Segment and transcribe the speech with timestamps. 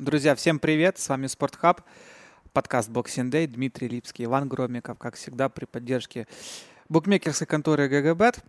[0.00, 0.98] Друзья, всем привет!
[0.98, 1.82] С вами SportHub,
[2.54, 6.26] подкаст Boxing Day, Дмитрий Липский, Иван Громиков, как всегда, при поддержке
[6.88, 8.42] букмекерской конторы GGBet.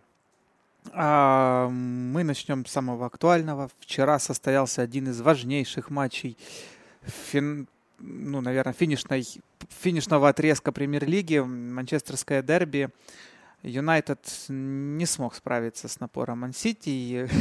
[0.93, 3.69] А, мы начнем с самого актуального.
[3.81, 6.37] Вчера состоялся один из важнейших матчей
[7.03, 7.67] фин,
[7.99, 9.27] ну, наверное, финишной,
[9.67, 12.91] финишного отрезка премьер-лиги, манчестерское дерби.
[13.63, 17.29] Юнайтед не смог справиться с напором Ман-Сити.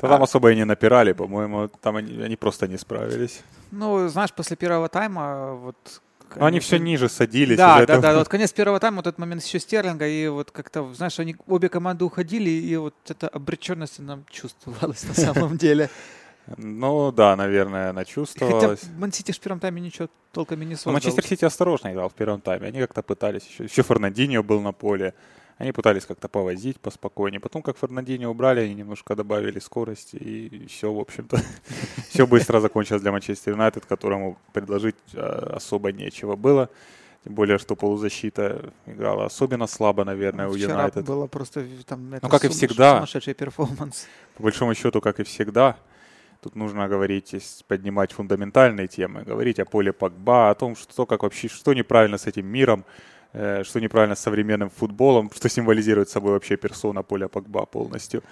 [0.00, 3.42] Да там особо и не напирали, по-моему, там они, они просто не справились.
[3.70, 6.02] Ну, знаешь, после первого тайма вот
[6.36, 7.56] но они все ниже садились.
[7.56, 8.18] Да, да, да.
[8.18, 11.68] Вот конец первого тайма, вот этот момент еще Стерлинга, и вот как-то, знаешь, они обе
[11.68, 15.90] команды уходили, и вот эта обреченность нам чувствовалась на самом деле.
[16.56, 18.80] Ну да, наверное, она чувствовалась.
[18.80, 20.94] Хотя Мансити в первом тайме ничего толком и не создал.
[20.94, 22.68] Манчестер Сити осторожно играл в первом тайме.
[22.68, 25.14] Они как-то пытались, еще, еще Фернандинho был на поле.
[25.58, 27.38] Они пытались как-то повозить поспокойнее.
[27.40, 30.16] Потом, как Фернандинho убрали, они немножко добавили скорости.
[30.16, 31.38] И все, в общем-то,
[32.08, 36.68] все быстро закончилось для Манчестер Юнайтед, которому предложить а, особо нечего было.
[37.24, 41.04] Тем более, что полузащита играла особенно слабо, наверное, у Юнайтед.
[41.04, 42.96] было просто там ну, как и всегда.
[42.96, 44.08] сумасшедший перформанс.
[44.36, 45.76] По большому счету, как и всегда.
[46.42, 51.46] Тут нужно говорить, поднимать фундаментальные темы, говорить о поле Погба, о том, что как вообще,
[51.46, 52.84] что неправильно с этим миром,
[53.32, 58.24] э, что неправильно с современным футболом, что символизирует собой вообще персона поля Погба полностью.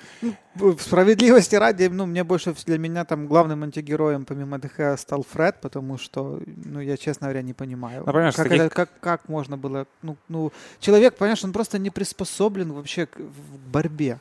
[0.57, 5.61] Ну, справедливости ради, ну, мне больше для меня там главным антигероем помимо ДХ стал Фред,
[5.61, 8.03] потому что, ну, я, честно говоря, не понимаю.
[8.07, 8.53] Ну, как, таких...
[8.53, 13.21] это, как, как можно было, ну, ну, человек, понимаешь, он просто не приспособлен вообще к,
[13.21, 14.19] в борьбе.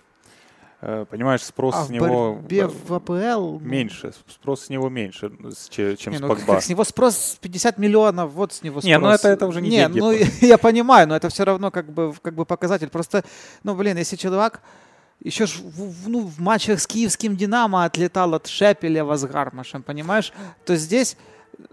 [0.81, 5.29] Э, понимаешь, спрос а с него в АПЛ меньше, спрос с него меньше,
[5.97, 6.61] чем не, с ну, Погба.
[6.61, 8.85] С него спрос 50 миллионов, вот с него спрос.
[8.85, 9.99] Не, ну это, это уже не, не деньги.
[9.99, 12.87] ну я понимаю, но это все равно как бы, как бы показатель.
[12.87, 13.25] Просто,
[13.63, 14.61] ну блин, если человек
[15.19, 20.31] еще ж в, ну, в матчах с киевским «Динамо» отлетал от Шепелева с Гармашем, понимаешь,
[20.65, 21.17] то здесь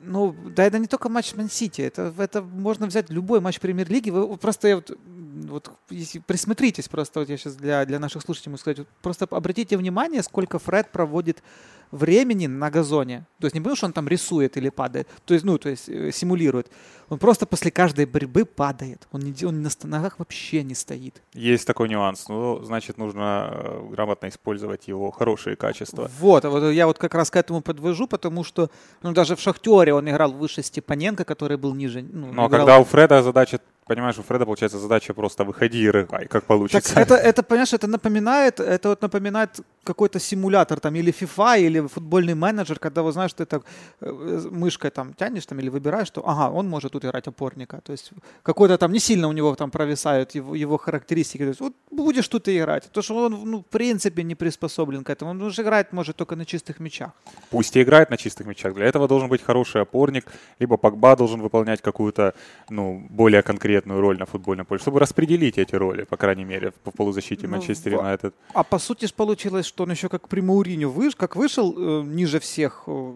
[0.03, 4.11] ну, да, это не только матч Ман-Сити, это, это можно взять любой матч премьер-лиги.
[4.11, 4.97] Вы просто я вот
[5.45, 9.27] вот если присмотритесь просто, вот я сейчас для, для наших слушателей могу сказать, вот просто
[9.31, 11.43] обратите внимание, сколько Фред проводит
[11.91, 13.27] времени на газоне.
[13.39, 15.89] То есть не потому, что он там рисует или падает, то есть, ну, то есть
[15.89, 16.71] э, симулирует.
[17.09, 19.07] Он просто после каждой борьбы падает.
[19.13, 21.23] Он, не, он на ногах вообще не стоит.
[21.35, 22.29] Есть такой нюанс.
[22.29, 26.11] Ну, значит, нужно э, грамотно использовать его хорошие качества.
[26.19, 28.71] Вот, а вот я вот как раз к этому подвожу, потому что
[29.03, 32.03] ну, даже в «Шахтере» он играл выше Степаненко, который был ниже.
[32.03, 32.49] Ну, Но играл...
[32.49, 36.95] когда у Фреда задача понимаешь, у Фреда получается задача просто выходи и рыгай, как получится.
[36.95, 41.87] Так это, это, понимаешь, это напоминает, это вот напоминает какой-то симулятор там или FIFA, или
[41.87, 43.63] футбольный менеджер, когда вот знаешь, ты так
[44.01, 47.81] э, мышкой там тянешь там или выбираешь, что ага, он может тут играть опорника.
[47.81, 48.11] То есть
[48.43, 51.43] какой-то там не сильно у него там провисают его, его характеристики.
[51.43, 52.91] То есть вот будешь тут и играть.
[52.93, 55.31] То, что он, ну, в принципе, не приспособлен к этому.
[55.31, 57.11] Он уже играет может только на чистых мячах.
[57.51, 58.75] Пусть и играет на чистых мячах.
[58.75, 60.25] Для этого должен быть хороший опорник,
[60.59, 62.33] либо Погба должен выполнять какую-то,
[62.71, 66.91] ну, более конкретную роль на футбольном поле, чтобы распределить эти роли, по крайней мере, в
[66.91, 68.35] полузащите ну, Манчестер Юнайтед.
[68.53, 72.41] А по сути получилось, что он еще как при Мауриню выш, как вышел э, ниже
[72.41, 73.13] всех э,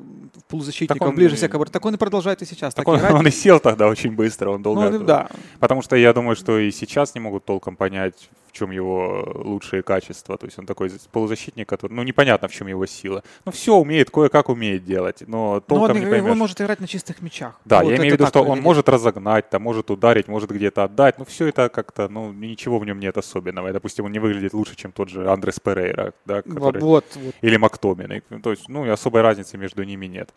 [0.48, 2.75] полузащитников, ближе всех, так он и продолжает и сейчас.
[2.75, 4.91] Так, так он, он и сел тогда очень быстро, он долго.
[4.91, 5.28] Ну, да.
[5.59, 9.82] Потому что я думаю, что и сейчас не могут толком понять, в чем его лучшие
[9.82, 10.37] качества.
[10.37, 13.22] То есть он такой полузащитник, который, ну, непонятно, в чем его сила.
[13.44, 16.32] Ну, все умеет, кое-как умеет делать, но толком но он, не поймешь.
[16.32, 17.60] он может играть на чистых мячах.
[17.65, 20.84] Да, вот я имею в виду, что он может разогнать, там, может ударить, может где-то
[20.84, 21.18] отдать.
[21.18, 23.68] Ну, все это как-то, ну, ничего в нем нет особенного.
[23.68, 26.80] И, допустим, он не выглядит лучше, чем тот же Андрес Перейра, да, который...
[26.80, 27.34] вот, вот.
[27.40, 28.22] или Мактомин.
[28.42, 30.32] То есть, ну, особой разницы между ними нет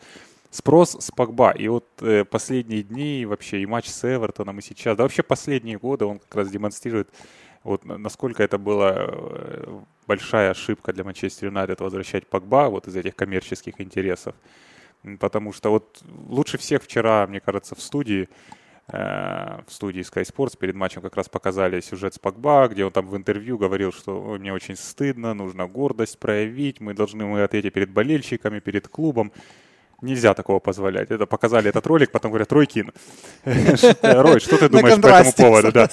[0.50, 1.50] спрос с Погба.
[1.50, 5.78] И вот э, последние дни вообще и матч с Эвертоном, и сейчас, да вообще последние
[5.78, 7.08] годы он как раз демонстрирует
[7.64, 13.16] вот насколько это была э, большая ошибка для Манчестер Юнайтед возвращать Погба вот из этих
[13.16, 14.34] коммерческих интересов.
[15.18, 18.28] Потому что вот лучше всех вчера, мне кажется, в студии,
[18.86, 23.06] в студии Sky Sports перед матчем как раз показали сюжет с Погба, где он там
[23.06, 27.90] в интервью говорил, что мне очень стыдно, нужно гордость проявить, мы должны мы ответить перед
[27.90, 29.32] болельщиками, перед клубом.
[30.00, 31.10] Нельзя такого позволять.
[31.10, 32.92] Это показали этот ролик, потом говорят, Ройкин,
[34.02, 35.72] Рой, что ты думаешь по этому поводу?
[35.72, 35.88] Да.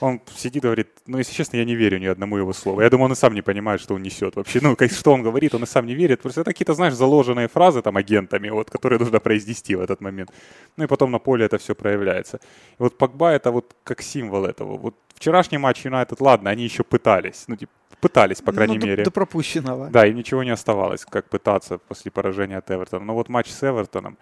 [0.00, 2.80] Он сидит и говорит, ну, если честно, я не верю ни одному его слову.
[2.80, 4.60] Я думаю, он и сам не понимает, что он несет вообще.
[4.62, 6.22] Ну, что он говорит, он и сам не верит.
[6.22, 10.30] Просто это какие-то, знаешь, заложенные фразы там агентами, вот, которые нужно произнести в этот момент.
[10.76, 12.38] Ну и потом на поле это все проявляется.
[12.78, 14.76] И вот Погба это вот как символ этого.
[14.76, 17.44] Вот вчерашний матч Юнайтед, ладно, они еще пытались.
[17.48, 17.72] Ну, типа,
[18.04, 19.04] пытались, по крайней ну, мере.
[19.04, 19.88] До, пропущенного.
[19.88, 23.04] Да, им ничего не оставалось, как пытаться после поражения от Эвертона.
[23.04, 24.18] Но вот матч с Эвертоном,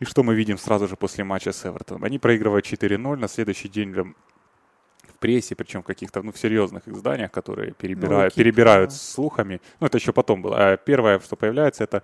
[0.00, 2.04] и что мы видим сразу же после матча с Эвертоном?
[2.04, 4.14] Они проигрывают 4-0, на следующий день в
[5.18, 8.96] прессе, причем в каких-то ну, в серьезных изданиях, которые перебирают, ну, перебирают да.
[8.96, 9.60] слухами.
[9.80, 10.56] Ну, это еще потом было.
[10.56, 12.02] А первое, что появляется, это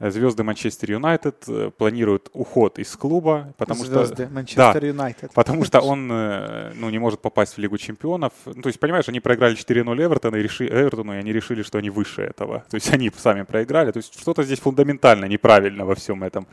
[0.00, 4.34] звезды Манчестер Юнайтед э, планируют уход из клуба, потому звезды что...
[4.34, 5.22] Манчестер Юнайтед.
[5.22, 8.32] Да, потому что он э, ну, не может попасть в Лигу Чемпионов.
[8.46, 10.66] Ну, то есть, понимаешь, они проиграли 4-0 Эвертону, и реши...
[10.66, 12.64] Эвертону, и они решили, что они выше этого.
[12.70, 13.90] То есть они сами проиграли.
[13.90, 16.46] То есть что-то здесь фундаментально неправильно во всем этом.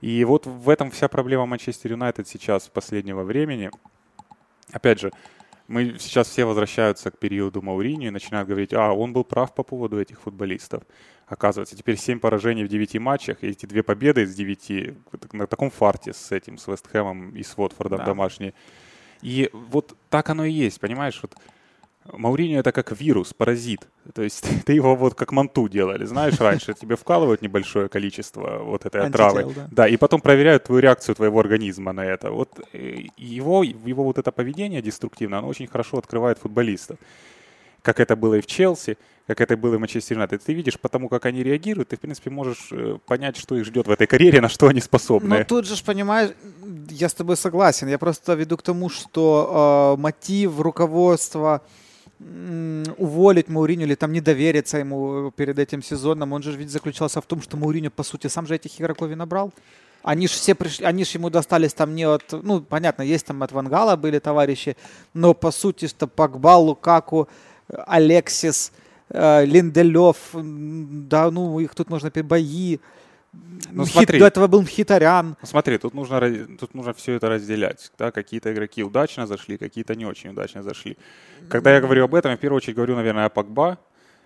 [0.00, 3.70] И вот в этом вся проблема Манчестер Юнайтед сейчас последнего времени.
[4.72, 5.10] Опять же,
[5.70, 9.62] мы сейчас все возвращаются к периоду Маурини и начинают говорить, а, он был прав по
[9.62, 10.82] поводу этих футболистов.
[11.30, 15.70] Оказывается, теперь 7 поражений в 9 матчах, и эти две победы из 9 на таком
[15.70, 18.04] фарте с этим, с Вестхэмом и с Уотфордом да.
[18.04, 18.52] домашние.
[19.22, 21.20] И вот так оно и есть, понимаешь?
[21.22, 21.36] Вот
[22.12, 23.86] Мауриньо это как вирус, паразит.
[24.12, 28.84] То есть ты его вот как манту делали, знаешь, раньше тебе вкалывают небольшое количество вот
[28.86, 29.52] этой отравы.
[29.54, 29.68] Да.
[29.70, 32.32] да, и потом проверяют твою реакцию твоего организма на это.
[32.32, 36.98] Вот э, его, его вот это поведение деструктивное, оно очень хорошо открывает футболистов.
[37.82, 40.42] Как это было и в Челси, как это было и в Манчестер Юнайтед.
[40.42, 43.86] Ты видишь, потому как они реагируют, ты, в принципе, можешь э, понять, что их ждет
[43.86, 45.38] в этой карьере, на что они способны.
[45.38, 46.30] Ну, тут же, понимаешь,
[46.90, 47.88] я с тобой согласен.
[47.88, 51.62] Я просто веду к тому, что э, мотив руководства
[52.98, 57.26] уволить Мауриню или там не довериться ему перед этим сезоном, он же ведь заключался в
[57.26, 59.52] том, что Мауриню, по сути, сам же этих игроков и набрал.
[60.02, 63.42] Они же все пришли, они же ему достались там не от, ну, понятно, есть там
[63.42, 64.76] от Вангала были товарищи,
[65.14, 67.28] но по сути, что Пакба, Лукаку,
[67.86, 68.72] Алексис,
[69.08, 72.78] э, Линделев, да, ну, их тут можно бои,
[73.72, 75.36] ну, Мхит, смотри, до этого был Мхитарян.
[75.40, 76.20] Ну, смотри, тут нужно,
[76.58, 77.92] тут нужно все это разделять.
[77.98, 78.10] Да?
[78.10, 80.96] Какие-то игроки удачно зашли, какие-то не очень удачно зашли.
[81.48, 83.78] Когда я говорю об этом, я в первую очередь говорю, наверное, о Погба.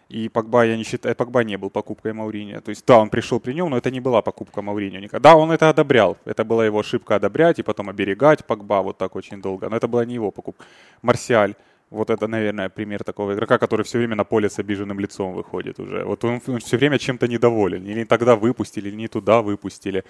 [0.09, 2.61] И Погба, я не считаю, Погба не был покупкой Маурини.
[2.61, 5.31] То есть, да, он пришел при нем, но это не была покупка Маурини никогда.
[5.31, 6.17] Да, он это одобрял.
[6.25, 9.69] Это была его ошибка одобрять и потом оберегать Погба вот так очень долго.
[9.69, 10.65] Но это была не его покупка.
[11.03, 11.55] Марсиаль
[11.95, 15.81] вот это, наверное, пример такого игрока, который все время на поле с обиженным лицом выходит
[15.81, 16.05] уже.
[16.05, 17.85] Вот он, он все время чем-то недоволен.
[17.87, 20.05] Или тогда выпустили, или не туда выпустили.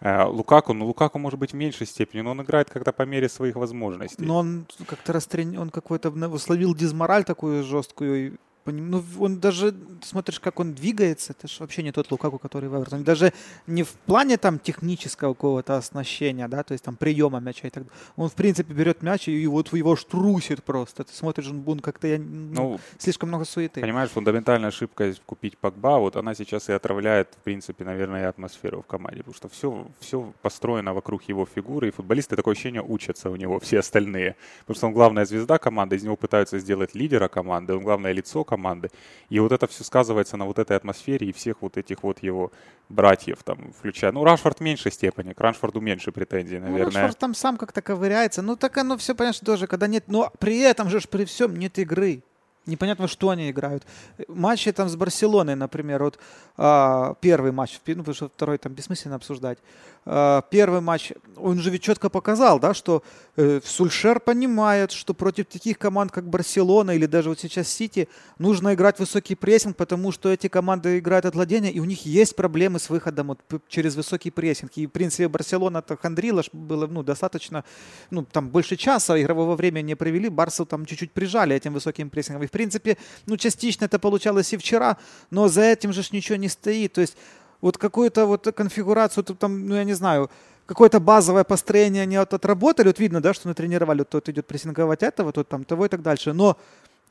[0.00, 3.28] Э, Лукаку, ну Лукаку может быть в меньшей степени, но он играет когда по мере
[3.28, 4.24] своих возможностей.
[4.24, 5.58] Но он как-то растрен...
[5.58, 8.38] он какой-то словил дизмораль такую жесткую,
[8.72, 12.76] ну, он даже, смотришь, как он двигается, это же вообще не тот Лукаку, который в
[12.76, 13.04] Эвертоне.
[13.04, 13.32] Даже
[13.66, 17.84] не в плане там технического какого-то оснащения, да, то есть там приема мяча и так
[17.84, 17.98] далее.
[18.16, 21.04] Он, в принципе, берет мяч и вот его штрусит просто.
[21.04, 23.80] Ты смотришь, он, он как-то я, ну, ну, слишком много суеты.
[23.80, 28.86] Понимаешь, фундаментальная ошибка купить Пакба, вот она сейчас и отравляет, в принципе, наверное, атмосферу в
[28.86, 33.36] команде, потому что все, все построено вокруг его фигуры, и футболисты такое ощущение учатся у
[33.36, 34.36] него, все остальные.
[34.60, 38.44] Потому что он главная звезда команды, из него пытаются сделать лидера команды, он главное лицо
[38.44, 38.90] команды, команды.
[39.30, 42.52] И вот это все сказывается на вот этой атмосфере и всех вот этих вот его
[42.88, 44.12] братьев, там, включая...
[44.12, 46.92] Ну, Рашфорд в меньшей степени, к Рашфорду меньше претензий, ну, наверное.
[46.92, 48.42] Ну, Рашфорд там сам как-то ковыряется.
[48.42, 50.04] Ну, так оно все, понимаешь, тоже, когда нет...
[50.06, 52.22] Но при этом же при всем нет игры.
[52.66, 53.84] Непонятно, что они играют.
[54.26, 56.18] Матчи там с Барселоной, например, вот
[56.56, 59.58] а, первый матч, ну, потому что второй там бессмысленно обсуждать.
[60.06, 63.02] А, первый матч, он же ведь четко показал, да, что
[63.36, 68.74] э, Сульшер понимает, что против таких команд, как Барселона или даже вот сейчас Сити, нужно
[68.74, 72.78] играть высокий прессинг, потому что эти команды играют от владения, и у них есть проблемы
[72.78, 74.72] с выходом вот, через высокий прессинг.
[74.76, 77.64] И, в принципе, Барселона-то хандрила, было ну, достаточно,
[78.10, 82.42] ну, там больше часа игрового времени не провели, Барсу там чуть-чуть прижали этим высоким прессингом.
[82.42, 82.96] И, в принципе,
[83.26, 84.96] ну, частично это получалось и вчера,
[85.30, 86.92] но за этим же ничего не стоит.
[86.92, 87.16] То есть
[87.60, 90.30] вот какую-то вот конфигурацию, там, ну я не знаю,
[90.66, 95.02] какое-то базовое построение они вот отработали, вот видно, да, что натренировали, вот тот идет прессинговать
[95.02, 96.56] этого, тот там того и так дальше, но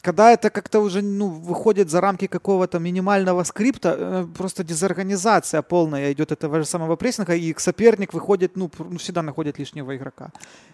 [0.04, 6.12] когда это как-то уже ну, выходит за рамки какого-то минимального скрипта, э, просто дезорганизация полная
[6.12, 10.32] идет этого же самого прессинга, и соперник выходит, ну, ну, всегда находит лишнего игрока.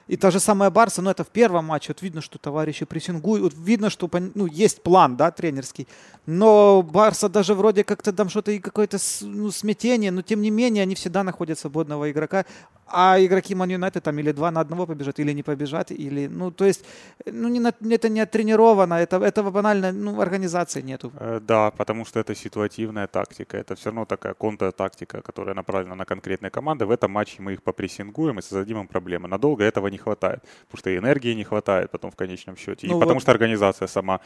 [0.08, 3.44] И та же самая Барса, ну, это в первом матче, вот видно, что товарищи прессингуют,
[3.44, 5.88] вот видно, что ну, есть план, да, тренерский,
[6.26, 10.82] но Барса даже вроде как-то там что-то и какое-то ну, смятение, но тем не менее
[10.82, 12.46] они всегда находят свободного игрока,
[12.92, 16.52] а игроки Man United там или два на одного побежат, или не побежат, или, ну,
[16.52, 16.86] то есть,
[17.26, 21.12] ну, не на, это не оттренировано, это, этого банально, ну, организации нету.
[21.20, 26.06] Э, да, потому что это ситуативная тактика, это все равно такая контр-тактика, которая направлена на
[26.06, 26.86] конкретные команды.
[26.86, 29.28] В этом матче мы их попрессингуем и создадим им проблемы.
[29.28, 32.94] Надолго этого не хватает, потому что и энергии не хватает потом в конечном счете, ну,
[32.94, 33.02] и вот.
[33.02, 34.20] потому что организация сама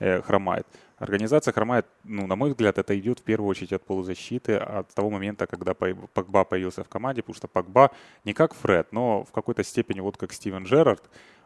[0.00, 0.66] э, хромает.
[0.98, 5.10] Организация хромает, ну, на мой взгляд, это идет в первую очередь от полузащиты, от того
[5.10, 7.90] момента, когда Погба появился в команде, потому что Погба
[8.24, 11.02] не как Фред, но в какой-то степени вот как Стивен Джерард,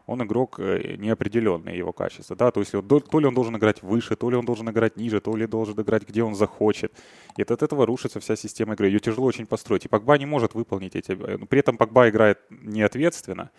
[0.07, 4.17] он игрок э, неопределенный, его качество, да, то есть то ли он должен играть выше,
[4.17, 6.93] то ли он должен играть ниже, то ли должен играть, где он захочет.
[7.37, 8.87] И от этого рушится вся система игры.
[8.87, 9.85] Ее тяжело очень построить.
[9.85, 11.13] И Погба не может выполнить эти...
[11.13, 13.51] Э, при этом Погба играет неответственно,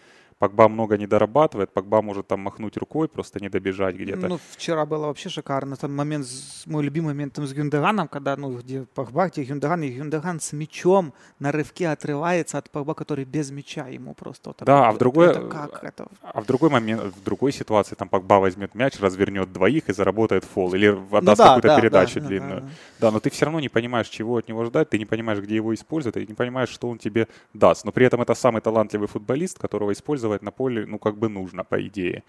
[0.41, 4.27] Погба много не дорабатывает, Погба может там махнуть рукой, просто не добежать где-то.
[4.27, 5.75] Ну, вчера было вообще шикарно.
[5.75, 6.25] Там момент,
[6.65, 10.51] мой любимый момент там с Гюндеганом, когда, ну, где Погба, где Гюндеган, и Гюндеган с
[10.53, 14.49] мячом на рывке отрывается от Погба, который без мяча ему просто.
[14.49, 16.07] Вот да, а в другой, это как это?
[16.23, 20.43] А в другой момент, в другой ситуации там Погба возьмет мяч, развернет двоих и заработает
[20.43, 22.61] фол, или отдаст ну, да, какую-то да, передачу да, длинную.
[22.61, 22.71] Да, да.
[22.99, 25.53] да, но ты все равно не понимаешь, чего от него ждать, ты не понимаешь, где
[25.53, 27.85] его использовать, ты не понимаешь, что он тебе даст.
[27.85, 31.63] Но при этом это самый талантливый футболист, которого использовать на поле, ну, как бы нужно,
[31.63, 32.23] по идее.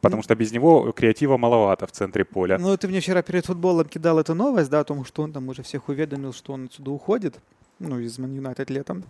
[0.00, 2.58] Потому ну, что без него креатива маловато в центре поля.
[2.58, 5.48] Ну, ты мне вчера перед футболом кидал эту новость, да, о том, что он там
[5.48, 7.38] уже всех уведомил, что он отсюда уходит,
[7.78, 9.04] ну, из Man United летом.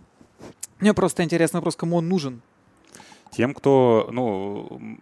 [0.79, 2.41] Мне просто интересный вопрос, кому он нужен?
[3.31, 4.99] Тем, кто, ну,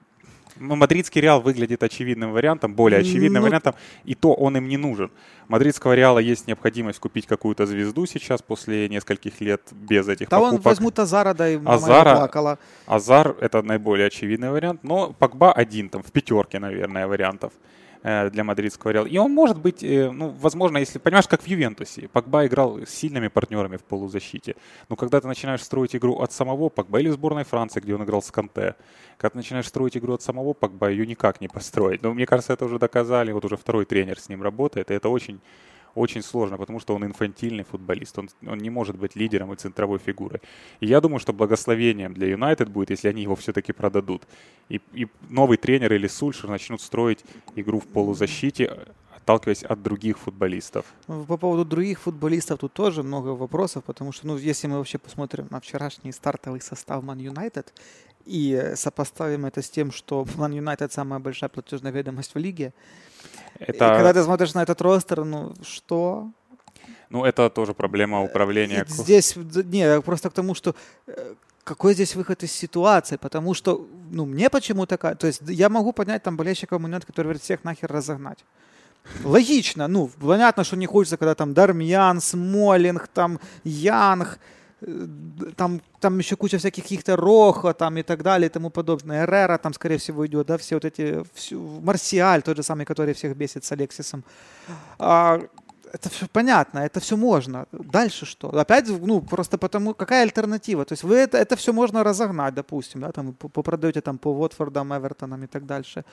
[0.61, 3.47] мадридский Реал выглядит очевидным вариантом, более очевидным ну...
[3.47, 3.75] вариантом,
[4.05, 5.11] и то он им не нужен.
[5.47, 10.51] Мадридского Реала есть необходимость купить какую-то звезду сейчас после нескольких лет без этих да покупок.
[10.51, 12.59] Да он возьмут Азара, да и Азара, плакала.
[12.85, 17.51] Азар— это наиболее очевидный вариант, но Погба один там, в пятерке, наверное, вариантов.
[18.03, 19.05] Э, для мадридского Реала.
[19.05, 22.07] И он может быть, э, ну, возможно, если, понимаешь, как в Ювентусе.
[22.07, 24.55] Погба играл с сильными партнерами в полузащите.
[24.89, 28.03] Но когда ты начинаешь строить игру от самого Погба или в сборной Франции, где он
[28.03, 28.75] играл с Канте,
[29.17, 32.01] когда ты начинаешь строить игру от самого Погба, ее никак не построить.
[32.01, 35.09] Но мне кажется, это уже доказали, вот уже второй тренер с ним работает, и это
[35.09, 35.39] очень
[35.95, 39.99] очень сложно, потому что он инфантильный футболист, он, он не может быть лидером и центровой
[39.99, 40.41] фигурой.
[40.79, 44.23] И я думаю, что благословением для Юнайтед будет, если они его все-таки продадут.
[44.69, 48.77] И, и новый тренер или Сульшер начнут строить игру в полузащите,
[49.15, 50.85] отталкиваясь от других футболистов.
[51.07, 54.97] Ну, по поводу других футболистов тут тоже много вопросов, потому что, ну, если мы вообще
[54.97, 57.67] посмотрим на вчерашний стартовый состав Man United
[58.25, 62.73] и сопоставим это с тем, что Man United самая большая платежная ведомость в лиге,
[63.59, 63.73] это...
[63.73, 66.29] И когда ты смотришь на этот ростер, ну что?
[67.09, 68.85] Ну, это тоже проблема управления.
[68.87, 70.75] Здесь, не, просто к тому, что
[71.07, 75.69] э, какой здесь выход из ситуации, потому что, ну, мне почему такая, то есть я
[75.69, 78.39] могу понять там болельщиков момент, который говорит, всех нахер разогнать.
[79.23, 84.39] Логично, ну, понятно, что не хочется, когда там Дармьян, Смолинг, там Янг,
[85.55, 89.23] там, там еще куча всяких каких-то Роха там и так далее и тому подобное.
[89.23, 93.13] Эррера там, скорее всего, идет, да, все вот эти, всю, Марсиаль тот же самый, который
[93.13, 94.23] всех бесит с Алексисом.
[94.97, 95.39] А,
[95.93, 97.65] это все понятно, это все можно.
[97.71, 98.49] Дальше что?
[98.49, 100.85] Опять, ну, просто потому, какая альтернатива?
[100.85, 104.93] То есть вы это, это все можно разогнать, допустим, да, там, попродаете там по Уотфордам,
[104.93, 106.03] Эвертонам и так дальше.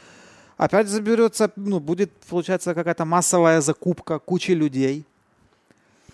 [0.56, 5.04] Опять заберется, ну, будет, получается, какая-то массовая закупка кучи людей,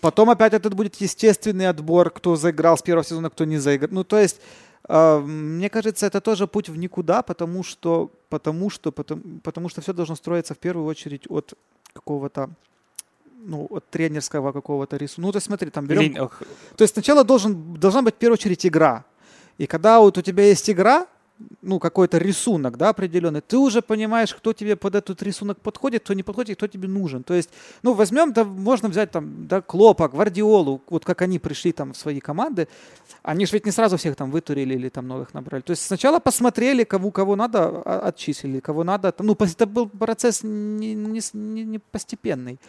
[0.05, 3.89] Потом опять этот будет естественный отбор, кто заиграл с первого сезона, кто не заиграл.
[3.91, 4.39] Ну, то есть,
[4.87, 9.81] э, мне кажется, это тоже путь в никуда, потому что, потому что, потому, потому что
[9.81, 11.55] все должно строиться в первую очередь от
[11.93, 12.51] какого-то
[13.45, 15.21] ну, от тренерского какого-то рисунка.
[15.21, 16.01] Ну, то есть смотри, там берем...
[16.01, 16.15] Лень...
[16.75, 19.05] То есть сначала должен, должна быть в первую очередь игра.
[19.57, 21.07] И когда вот у тебя есть игра,
[21.61, 26.13] ну, какой-то рисунок, да, определенный, ты уже понимаешь, кто тебе под этот рисунок подходит, кто
[26.13, 27.23] не подходит, кто тебе нужен.
[27.23, 27.49] То есть,
[27.83, 31.97] ну, возьмем, да, можно взять там, да, Клопа, Гвардиолу, вот как они пришли там в
[31.97, 32.67] свои команды,
[33.23, 35.61] они же ведь не сразу всех там вытурили или там новых набрали.
[35.61, 40.43] То есть сначала посмотрели, кого, кого надо, а, отчислили, кого надо, ну, это был процесс
[40.43, 42.59] не, не, не постепенный.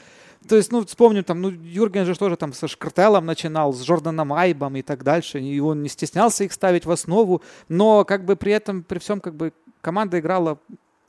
[0.49, 4.33] То есть, ну, вспомним, там, ну, Юрген же тоже там со Шкартелом начинал, с Джорданом
[4.33, 8.37] Айбом и так дальше, и он не стеснялся их ставить в основу, но как бы
[8.37, 10.59] при этом, при всем, как бы команда играла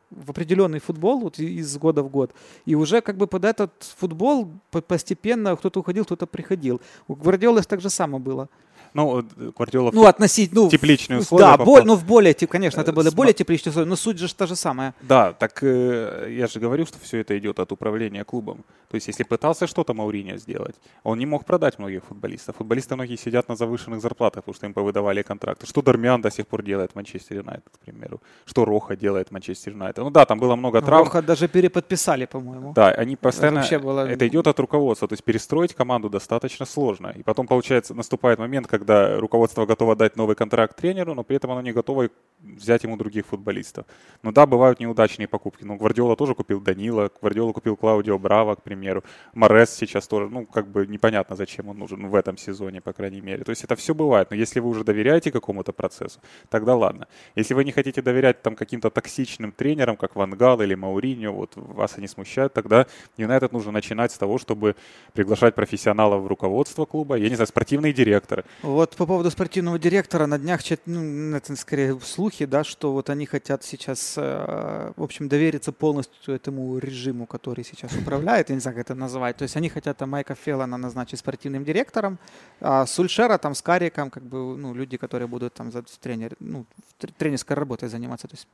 [0.10, 2.32] в определенный футбол вот, из года в год.
[2.66, 4.50] И уже как бы под этот футбол
[4.88, 6.82] постепенно кто-то уходил, кто-то приходил.
[7.08, 8.50] У Гвардиолы так же самое было.
[8.98, 9.24] Ну,
[9.56, 11.46] Гвардиола ну, относить, ну, тепличные условия.
[11.46, 14.48] Да, боль, ну, в более, конечно, это были более тепличные условия, но суть же та
[14.48, 14.96] же самая.
[15.02, 18.66] Да, так э, я же говорю, что все это идет от управления клубом.
[18.90, 22.56] То есть, если пытался что-то Мауриньо сделать, он не мог продать многих футболистов.
[22.56, 25.68] Футболисты многие сидят на завышенных зарплатах, потому что им повыдавали контракты.
[25.68, 28.22] Что Дармян до сих пор делает в Манчестер Юнайтед, к примеру.
[28.46, 30.04] Что Роха делает в Манчестер Юнайтед.
[30.04, 31.04] Ну да, там было много травм.
[31.04, 32.74] Роха даже переподписали, по-моему.
[32.74, 33.60] Да, они постоянно...
[33.60, 34.08] Это, было...
[34.08, 35.08] это идет от руководства.
[35.08, 37.14] То есть, перестроить команду достаточно сложно.
[37.20, 41.36] И потом, получается, наступает момент, когда когда руководство готово дать новый контракт тренеру, но при
[41.36, 43.86] этом оно не готово взять ему других футболистов.
[44.24, 45.64] Ну да, бывают неудачные покупки.
[45.64, 49.04] Ну, Гвардиола тоже купил Данила, Гвардиола купил Клаудио Браво, к примеру.
[49.34, 53.22] Морес сейчас тоже, ну, как бы непонятно, зачем он нужен в этом сезоне, по крайней
[53.22, 53.44] мере.
[53.44, 54.30] То есть это все бывает.
[54.30, 57.08] Но если вы уже доверяете какому-то процессу, тогда ладно.
[57.36, 61.98] Если вы не хотите доверять там каким-то токсичным тренерам, как Вангал или Мауриньо, вот вас
[61.98, 62.86] они смущают, тогда
[63.18, 64.76] Юнайтед нужно начинать с того, чтобы
[65.14, 68.46] приглашать профессионалов в руководство клуба, я не знаю, спортивные директоры.
[68.68, 73.26] Вот по поводу спортивного директора на днях, ну, это скорее слухи, да, что вот они
[73.26, 78.76] хотят сейчас, э, в общем, довериться полностью этому режиму, который сейчас управляет, я не знаю,
[78.76, 79.38] как это называть.
[79.38, 82.20] То есть они хотят там Майка Феллона назначить спортивным директором,
[82.60, 86.66] а Сульшера там с Кариком, как бы, ну, люди, которые будут там за тренер, ну,
[87.18, 88.50] тренерской работой заниматься, то есть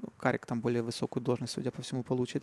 [0.00, 2.42] ну, Карик там более высокую должность, судя по всему, получит.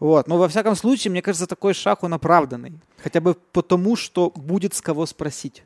[0.00, 0.26] Вот.
[0.26, 2.72] Но во всяком случае, мне кажется, такой шаг, он оправданный.
[3.00, 5.62] Хотя бы потому, что будет с кого спросить.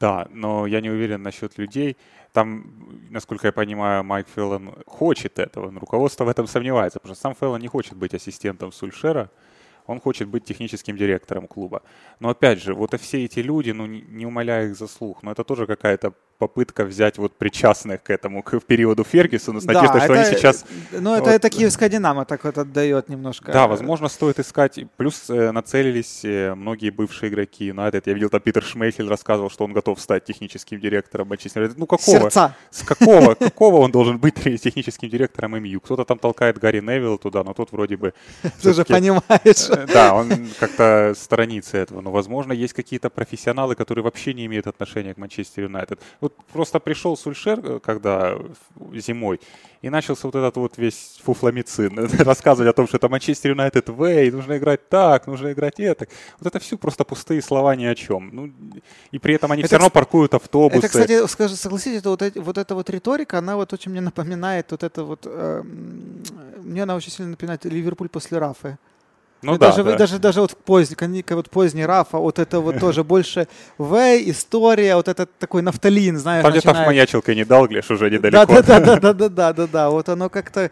[0.00, 1.96] Да, но я не уверен насчет людей.
[2.32, 2.64] Там,
[3.10, 7.34] насколько я понимаю, Майк Феллон хочет этого, но руководство в этом сомневается, потому что сам
[7.34, 9.30] Феллон не хочет быть ассистентом Сульшера,
[9.86, 11.82] он хочет быть техническим директором клуба.
[12.18, 15.66] Но опять же, вот все эти люди, ну не умоляя их заслуг, но это тоже
[15.66, 20.24] какая-то попытка взять вот причастных к этому, к периоду Фергюсона с да, надеждой, что они
[20.24, 20.64] сейчас...
[20.90, 23.52] Ну, это, вот, это Киевская Динамо так вот отдает немножко.
[23.52, 24.80] Да, возможно, стоит искать.
[24.96, 28.06] Плюс э, нацелились э, многие бывшие игроки Юнайтед.
[28.06, 32.20] Я видел, там Питер Шмейхель рассказывал, что он готов стать техническим директором Манчестер Ну, какого?
[32.20, 32.56] Сердца.
[32.70, 33.34] С какого?
[33.34, 35.80] Какого он должен быть техническим директором МЮ?
[35.80, 38.14] Кто-то там толкает Гарри Невилл туда, но тот вроде бы...
[38.62, 39.68] Ты же понимаешь.
[39.68, 42.00] Э, да, он как-то сторонится этого.
[42.00, 46.00] Но, возможно, есть какие-то профессионалы, которые вообще не имеют отношения к Манчестер Юнайтед.
[46.36, 48.36] Вот просто пришел Сульшер, э, когда
[48.94, 49.40] зимой,
[49.82, 54.30] и начался вот этот вот весь фуфламицин, рассказывать о том, что это Манчестер Юнайтед Вэй,
[54.30, 56.06] нужно играть так, нужно играть это.
[56.38, 58.30] Вот это все просто пустые слова ни о чем.
[58.32, 58.52] Ну,
[59.10, 60.78] и при этом они это, все равно паркуют автобусы.
[60.78, 64.70] Это, кстати, скажи, согласитесь, это вот, вот эта вот риторика, она вот очень мне напоминает
[64.70, 65.62] вот это вот, э,
[66.62, 68.78] мне она очень сильно напоминает Ливерпуль после Рафы.
[69.42, 69.96] Ну, да, даже, да.
[69.96, 73.96] даже, даже вот поздний, вот поздний Рафа, вот это вот тоже больше В,
[74.30, 78.62] история, вот это такой нафталин, знаешь, Там где-то в маячилке не дал, Глеш, уже недалеко.
[78.62, 80.70] Да-да-да-да-да-да-да, вот оно как-то...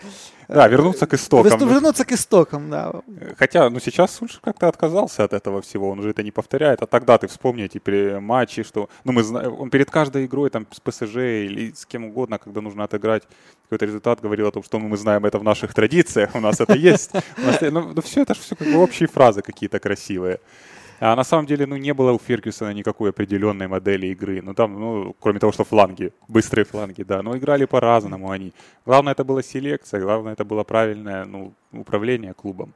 [0.48, 1.68] Да, вернуться к истокам.
[1.68, 2.92] Вернуться к истокам, да.
[3.36, 6.82] Хотя, ну, сейчас Сульшер как-то отказался от этого всего, он уже это не повторяет.
[6.82, 10.66] А тогда ты вспомни эти матчи, что, ну, мы знаем, он перед каждой игрой, там,
[10.70, 13.24] с ПСЖ или с кем угодно, когда нужно отыграть
[13.64, 16.60] какой-то результат, говорил о том, что ну, мы знаем это в наших традициях, у нас
[16.60, 17.10] это есть.
[17.70, 20.40] Ну, ну, все это же все как бы общие фразы какие-то красивые.
[21.00, 24.42] А на самом деле, ну, не было у Фергюсона никакой определенной модели игры.
[24.42, 27.22] Ну, там, ну, кроме того, что фланги, быстрые фланги, да.
[27.22, 28.52] Но играли по-разному они.
[28.86, 32.74] Главное, это была селекция, главное, это было правильное, ну, управление клубом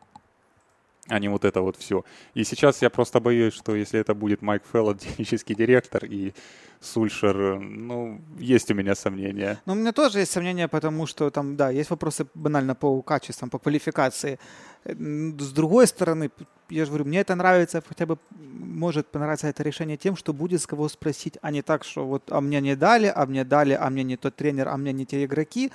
[1.08, 2.04] а не вот это вот все.
[2.34, 6.32] И сейчас я просто боюсь, что если это будет Майк Феллон, технический директор, и
[6.80, 9.60] Сульшер, ну, есть у меня сомнения.
[9.66, 13.50] Ну, у меня тоже есть сомнения, потому что там, да, есть вопросы банально по качествам,
[13.50, 14.38] по квалификации.
[14.84, 16.30] С другой стороны,
[16.70, 20.60] я же говорю, мне это нравится, хотя бы может понравиться это решение тем, что будет
[20.60, 23.74] с кого спросить, а не так, что вот, а мне не дали, а мне дали,
[23.80, 25.70] а мне не тот тренер, а мне не те игроки.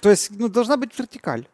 [0.00, 1.46] То есть, ну, должна быть вертикаль.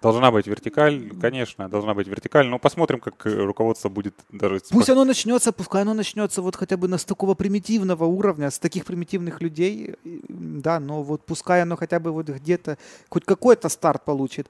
[0.00, 2.46] Должна быть вертикаль, конечно, должна быть вертикаль.
[2.46, 4.60] Но посмотрим, как э, руководство будет даже...
[4.70, 8.84] Пусть оно начнется, пускай оно начнется вот хотя бы с такого примитивного уровня, с таких
[8.84, 14.48] примитивных людей, да, но вот пускай оно хотя бы вот где-то хоть какой-то старт получит.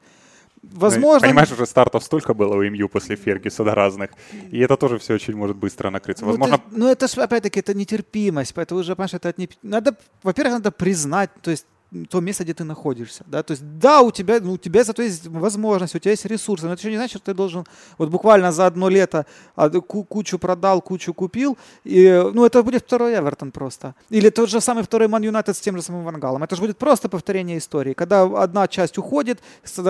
[0.63, 1.27] Возможно...
[1.27, 4.11] Понимаешь, уже стартов столько было у МЮ после Фергюсона разных,
[4.51, 6.25] и это тоже все очень может быстро накрыться.
[6.25, 6.57] Ну, Возможно...
[6.57, 9.49] Ну, это, ну, это же, опять-таки, это нетерпимость, поэтому уже, понимаешь, это не...
[9.63, 11.67] Надо, во-первых, надо признать, то есть
[12.11, 13.25] то место, где ты находишься.
[13.27, 13.43] Да?
[13.43, 16.67] То есть, да, у тебя, ну, у тебя зато есть возможность, у тебя есть ресурсы,
[16.67, 17.65] но это еще не значит, что ты должен
[17.97, 19.25] вот буквально за одно лето
[19.57, 21.57] а, кучу продал, кучу купил.
[21.85, 23.95] И, ну, это будет второй Эвертон просто.
[24.11, 26.43] Или тот же самый второй Ман Юнайтед с тем же самым Вангалом.
[26.43, 27.95] Это же будет просто повторение истории.
[27.95, 29.41] Когда одна часть уходит,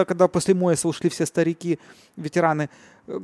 [0.06, 1.80] когда после Моеса ушли все старики,
[2.16, 2.68] ветераны,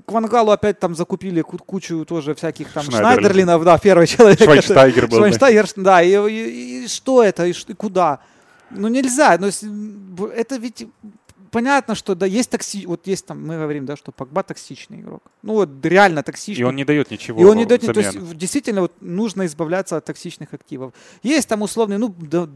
[0.06, 3.18] к Вангалу опять там закупили кучу тоже всяких там Шнайдерлин.
[3.18, 4.40] Шнайдерлинов, да, первый человек.
[4.40, 5.18] Швайнштайгер был.
[5.18, 8.20] Швайнштайгер, да, и, и, и что это, и, и куда?
[8.70, 9.48] Ну нельзя, но
[10.28, 10.86] это ведь
[11.54, 15.22] понятно, что да, есть токси, вот есть там, мы говорим, да, что Погба токсичный игрок.
[15.42, 16.62] Ну вот реально токсичный.
[16.62, 17.40] И он не дает ничего.
[17.40, 20.92] И он не дает, то есть действительно вот нужно избавляться от токсичных активов.
[21.22, 22.14] Есть там условный, ну,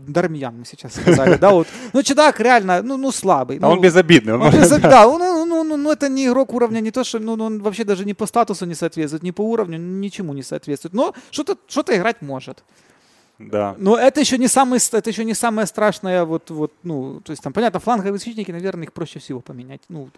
[0.08, 1.68] Дармьян мы сейчас сказали, да, вот.
[1.92, 3.58] Ну, чудак реально, ну, ну слабый.
[3.62, 4.34] А он безобидный.
[4.34, 7.44] Он безобидный, да, ну, ну, ну, ну, это не игрок уровня, не то, что, ну,
[7.44, 10.94] он вообще даже не по статусу не соответствует, не по уровню, ничему не соответствует.
[10.94, 12.64] Но что-то что играть может.
[13.38, 13.76] Да.
[13.78, 17.42] Но это еще не самое, это еще не самое страшное, вот, вот, ну, то есть
[17.42, 19.82] там, понятно, фланговые защитники, наверное, их проще всего поменять.
[19.88, 20.08] Ну,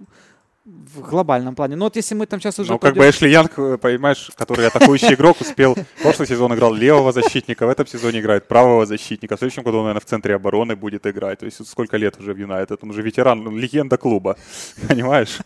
[0.64, 1.76] в глобальном плане.
[1.76, 2.72] Но вот если мы там сейчас уже...
[2.72, 5.74] Ну, как бы Эшли Янг, э, понимаешь, который атакующий игрок, успел...
[5.74, 9.37] В прошлый сезон играл левого защитника, в этом сезоне играет правого защитника.
[9.37, 11.38] В следующем году он, наверное, в центре обороны будет играть.
[11.38, 12.78] То есть сколько лет уже в Юнайтед?
[12.83, 14.37] Он уже ветеран, ну, легенда клуба.
[14.88, 15.38] Понимаешь?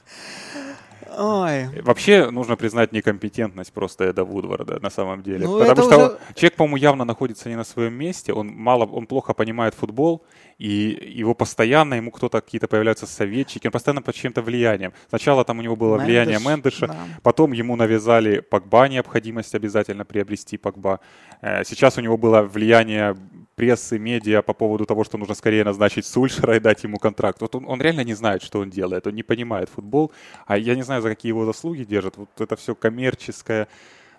[1.19, 1.83] Ой.
[1.83, 5.47] Вообще нужно признать некомпетентность просто Эда Вудварда на самом деле.
[5.47, 6.19] Ну, Потому что уже...
[6.35, 8.33] человек, по-моему, явно находится не на своем месте.
[8.33, 10.25] Он мало, он плохо понимает футбол,
[10.59, 14.93] и его постоянно, ему кто-то какие-то появляются советчики, он постоянно под чем-то влиянием.
[15.09, 16.97] Сначала там у него было Мендеш, влияние Мендеша, да.
[17.23, 21.01] потом ему навязали Погба, необходимость обязательно приобрести Погба.
[21.41, 23.17] Э, сейчас у него было влияние
[23.55, 27.41] прессы, медиа по поводу того, что нужно скорее назначить Сульшера и дать ему контракт.
[27.41, 30.13] Вот он, он реально не знает, что он делает, он не понимает футбол,
[30.47, 32.17] а я не знаю, за какие его заслуги держат.
[32.17, 33.69] Вот это все коммерческое.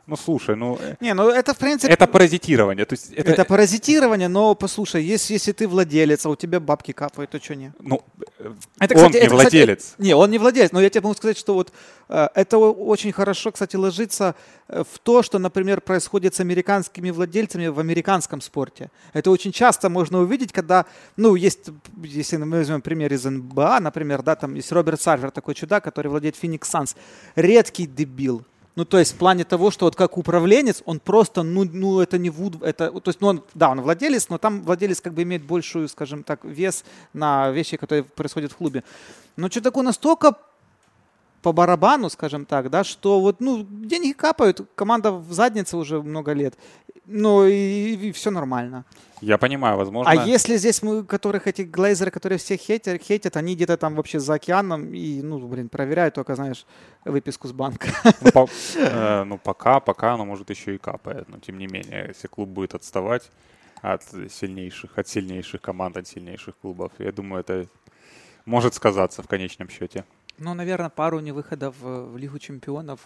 [0.08, 0.78] Ну, слушай, ну...
[0.80, 1.92] Э, не, ну это, в принципе...
[1.92, 2.86] Это паразитирование.
[2.86, 3.32] То есть это...
[3.32, 7.56] это паразитирование, но, послушай, если, если ты владелец, а у тебя бабки капают, то что
[7.56, 7.74] не?
[7.80, 8.02] Ну,
[8.80, 9.84] это, кстати, он не это, владелец.
[9.84, 11.74] Кстати, не, он не владелец, но я тебе могу сказать, что вот
[12.10, 14.36] э, это очень хорошо, кстати, ложится
[14.68, 18.92] э, в то, что, например, происходит с американскими владельцами в американском спорте.
[19.14, 20.86] Это очень часто можно увидеть, когда,
[21.18, 21.72] ну, есть,
[22.04, 26.10] если мы возьмем пример из НБА, например, да, там есть Роберт Сарвер, такой чудак, который
[26.10, 26.96] владеет Phoenix Suns.
[27.36, 31.64] Редкий дебил, ну, то есть в плане того, что вот как управленец, он просто, ну,
[31.64, 35.00] ну это не Вуд, это, то есть, ну, он, да, он владелец, но там владелец
[35.00, 36.84] как бы имеет большую, скажем так, вес
[37.14, 38.84] на вещи, которые происходят в клубе.
[39.38, 40.36] Но что такое настолько
[41.42, 46.34] по барабану, скажем так, да, что вот, ну, деньги капают, команда в заднице уже много
[46.34, 46.56] лет,
[47.08, 48.86] ну, и, и все нормально.
[49.22, 50.12] Я понимаю, возможно.
[50.12, 54.20] А если здесь мы, которых эти глейзеры, которые все хейтят, хейтят, они где-то там вообще
[54.20, 56.66] за океаном и, ну, блин, проверяют только, знаешь,
[57.06, 57.88] выписку с банка.
[58.22, 62.06] Ну, по, э, ну пока, пока оно может еще и капает, но тем не менее,
[62.08, 63.32] если клуб будет отставать
[63.82, 67.68] от сильнейших, от сильнейших команд, от сильнейших клубов, я думаю, это
[68.46, 70.06] может сказаться в конечном счете.
[70.38, 73.00] Ну, наверное, пару невыходов в Лигу чемпионов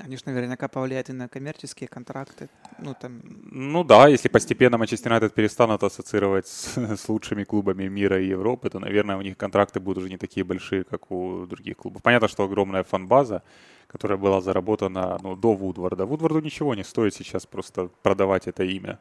[0.00, 2.48] они же наверняка повлияют и на коммерческие контракты.
[2.78, 3.20] Ну, там...
[3.50, 8.70] ну да, если постепенно Манчестер Юнайтед перестанут ассоциировать с, с лучшими клубами мира и Европы,
[8.70, 12.02] то, наверное, у них контракты будут уже не такие большие, как у других клубов.
[12.02, 13.42] Понятно, что огромная фан-база,
[13.86, 16.06] которая была заработана ну, до Вудварда.
[16.06, 18.98] Вудварду ничего не стоит сейчас просто продавать это имя.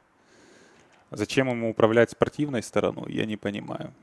[1.12, 3.94] Зачем ему управлять спортивной стороной, я не понимаю.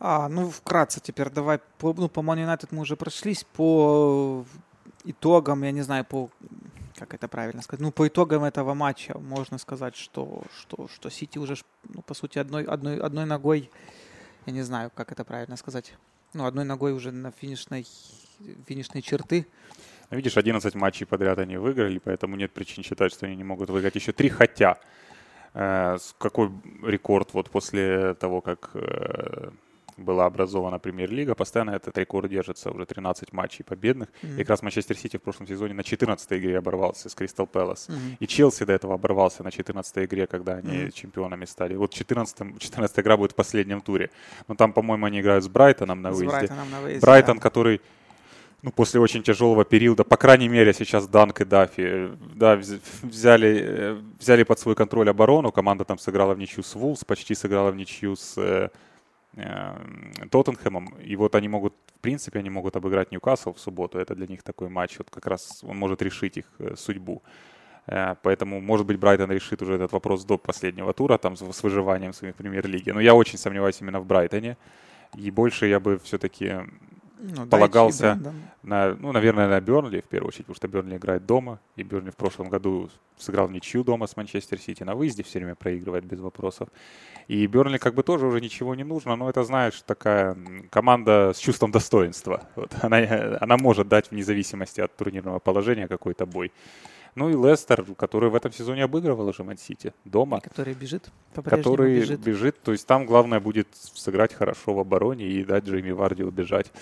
[0.00, 4.44] А, ну, вкратце теперь давай, по, ну, по Man United мы уже прошлись, по
[5.04, 6.30] итогам, я не знаю, по
[6.98, 11.38] как это правильно сказать, ну, по итогам этого матча можно сказать, что, что, что Сити
[11.38, 11.56] уже,
[11.88, 13.70] ну, по сути, одной, одной, одной ногой,
[14.46, 15.94] я не знаю, как это правильно сказать,
[16.34, 17.86] ну, одной ногой уже на финишной,
[18.66, 19.46] финишной черты.
[20.10, 23.70] Ну, видишь, 11 матчей подряд они выиграли, поэтому нет причин считать, что они не могут
[23.70, 24.78] выиграть еще три, хотя
[25.54, 26.50] э, какой
[26.82, 29.50] рекорд вот после того, как э,
[30.02, 34.08] была образована премьер-лига, постоянно этот рекорд держится, уже 13 матчей победных.
[34.22, 34.34] Mm-hmm.
[34.34, 37.88] И как раз Манчестер Сити в прошлом сезоне на 14 игре оборвался с Кристал Пэлас.
[37.88, 38.16] Mm-hmm.
[38.20, 40.92] И Челси до этого оборвался на 14 игре, когда они mm-hmm.
[40.92, 41.74] чемпионами стали.
[41.76, 44.10] Вот 14, 14 игра будет в последнем туре.
[44.48, 46.28] Но там, по-моему, они играют с Брайтоном на выезде.
[46.28, 47.42] С Брайтоном на выезде Брайтон, да.
[47.42, 47.80] который
[48.62, 52.60] ну, после очень тяжелого периода, по крайней мере, сейчас Данк и Дафи, да,
[53.02, 57.34] взяли, э, взяли под свой контроль оборону, команда там сыграла в ничью с Вулс, почти
[57.34, 58.70] сыграла в ничью с э,
[60.30, 60.94] Тоттенхэмом.
[61.02, 63.98] И вот они могут, в принципе, они могут обыграть Ньюкасл в субботу.
[63.98, 67.22] Это для них такой матч, вот как раз он может решить их э, судьбу.
[67.86, 72.12] Э, поэтому, может быть, Брайтон решит уже этот вопрос до последнего тура, там, с выживанием
[72.12, 72.92] в своей премьер-лиге.
[72.92, 74.56] Но я очень сомневаюсь именно в Брайтоне.
[75.16, 76.60] И больше я бы все-таки
[77.22, 81.24] ну, полагался да, на, ну, наверное, на Бернли в первую очередь, потому что Бернли играет
[81.24, 85.38] дома, и Бернли в прошлом году сыграл ничью дома с Манчестер Сити, на выезде все
[85.38, 86.68] время проигрывает без вопросов.
[87.28, 90.36] И Бернли как бы тоже уже ничего не нужно, но это, знаешь, такая
[90.70, 92.48] команда с чувством достоинства.
[92.56, 96.52] Вот, она, она может дать вне зависимости от турнирного положения какой-то бой.
[97.14, 100.38] Ну и Лестер, который в этом сезоне обыгрывал уже Ман-Сити дома.
[100.38, 102.20] И который бежит Который бежит.
[102.20, 102.62] бежит.
[102.62, 106.72] То есть там главное будет сыграть хорошо в обороне и дать Джейми Варди убежать.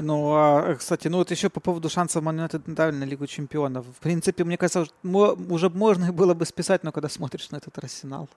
[0.00, 3.84] Ну, а, кстати, ну вот еще по поводу шансов United на Лигу Чемпионов.
[3.86, 8.30] В принципе, мне кажется, уже можно было бы списать, но когда смотришь на этот Арсенал.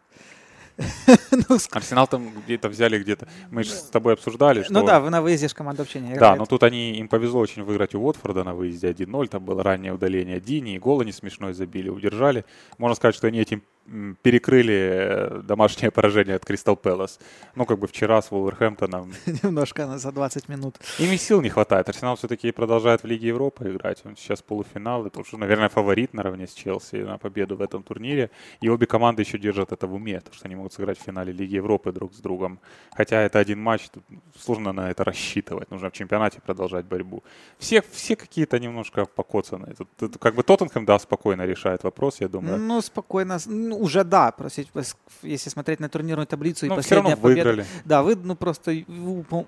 [1.32, 3.28] ну, Арсенал там где-то взяли где-то.
[3.50, 4.74] Мы же с тобой обсуждали, ну что...
[4.74, 6.20] Ну да, вы на выезде же команда вообще не играет.
[6.20, 9.28] Да, но тут они, им повезло очень выиграть у Уотфорда на выезде 1-0.
[9.28, 12.46] Там было раннее удаление Дини, и гол они смешной забили, удержали.
[12.78, 13.64] Можно сказать, что они этим
[14.22, 17.20] перекрыли э, домашнее поражение от Кристал Пэлас.
[17.56, 19.14] Ну, как бы вчера с Вулверхэмптоном.
[19.44, 20.76] Немножко за 20 минут.
[21.00, 21.90] Ими сил не хватает.
[21.90, 24.02] Арсенал все-таки продолжает в Лиге Европы играть.
[24.06, 25.06] Он сейчас полуфинал.
[25.06, 28.30] Это уже, наверное, фаворит наравне с Челси на победу в этом турнире.
[28.62, 31.34] И обе команды еще держат это в уме, потому что они могут сыграть в финале
[31.34, 32.60] Лиги Европы друг с другом.
[32.96, 34.04] Хотя это один матч, тут
[34.40, 35.72] сложно на это рассчитывать.
[35.72, 37.24] Нужно в чемпионате продолжать борьбу.
[37.58, 39.74] Все, все какие-то немножко покоцанные.
[39.76, 42.58] Тут, тут, как бы Тоттенхэм, да, спокойно решает вопрос, я думаю.
[42.58, 43.40] Ну, спокойно.
[43.72, 44.66] Ну, уже да, просто
[45.24, 47.50] если смотреть на турнирную таблицу ну, и последняя победа.
[47.52, 47.66] Выиграли.
[47.86, 48.84] Да, вы, ну просто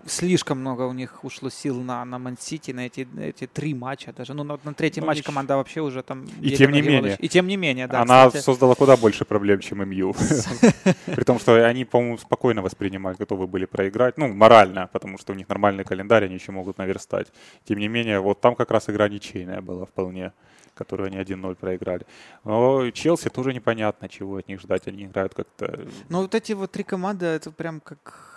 [0.05, 4.33] слишком много у них ушло сил на, на Ман-Сити, на эти, эти три матча даже.
[4.33, 5.25] Ну, на, на третий ну, матч еще.
[5.25, 6.25] команда вообще уже там...
[6.41, 7.17] И тем не менее.
[7.19, 8.01] И тем не менее, да.
[8.01, 8.45] Она кстати.
[8.45, 10.15] создала куда больше проблем, чем МЮ.
[11.05, 14.17] При том, что они, по-моему, спокойно воспринимают, готовы были проиграть.
[14.17, 17.27] Ну, морально, потому что у них нормальный календарь, они еще могут наверстать.
[17.65, 20.31] Тем не менее, вот там как раз игра ничейная была вполне
[20.73, 22.05] которую они 1-0 проиграли.
[22.43, 24.87] Но Челси тоже непонятно, чего от них ждать.
[24.87, 25.87] Они играют как-то...
[26.09, 28.33] Ну, вот эти вот три команды, это прям как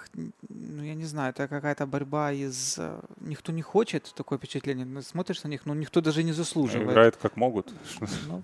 [0.48, 2.76] ну, я не знаю, это какая-то борьба из...
[2.78, 4.86] Э, никто не хочет, такое впечатление.
[4.86, 6.90] Ну, смотришь на них, но никто даже не заслуживает.
[6.90, 7.72] Играют как могут.
[8.26, 8.42] Ну.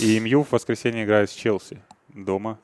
[0.00, 2.58] И МЮ в воскресенье играет с Челси дома.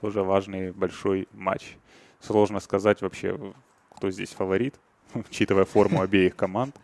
[0.00, 1.76] Тоже важный большой матч.
[2.20, 3.38] Сложно сказать вообще,
[3.94, 4.74] кто здесь фаворит,
[5.14, 6.76] учитывая форму обеих команд.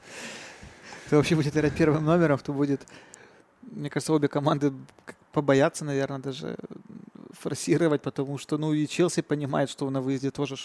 [1.07, 2.81] Кто вообще будет играть первым номером, кто будет
[3.63, 4.73] мне кажется, обе команды
[5.33, 6.57] побоятся, наверное, даже
[7.31, 10.57] форсировать, потому что, ну, и Челси понимает, что на выезде тоже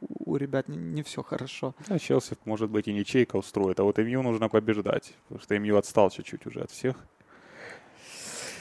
[0.00, 1.74] у ребят не, не все хорошо.
[1.88, 5.76] А Челси, может быть, и ничейка устроит, а вот МЮ нужно побеждать, потому что МЮ
[5.76, 6.96] отстал чуть-чуть уже от всех.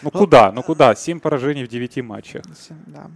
[0.01, 0.51] Ну, ну куда?
[0.51, 0.95] Ну куда?
[0.95, 2.43] Семь поражений в девяти матчах.
[2.87, 3.09] Да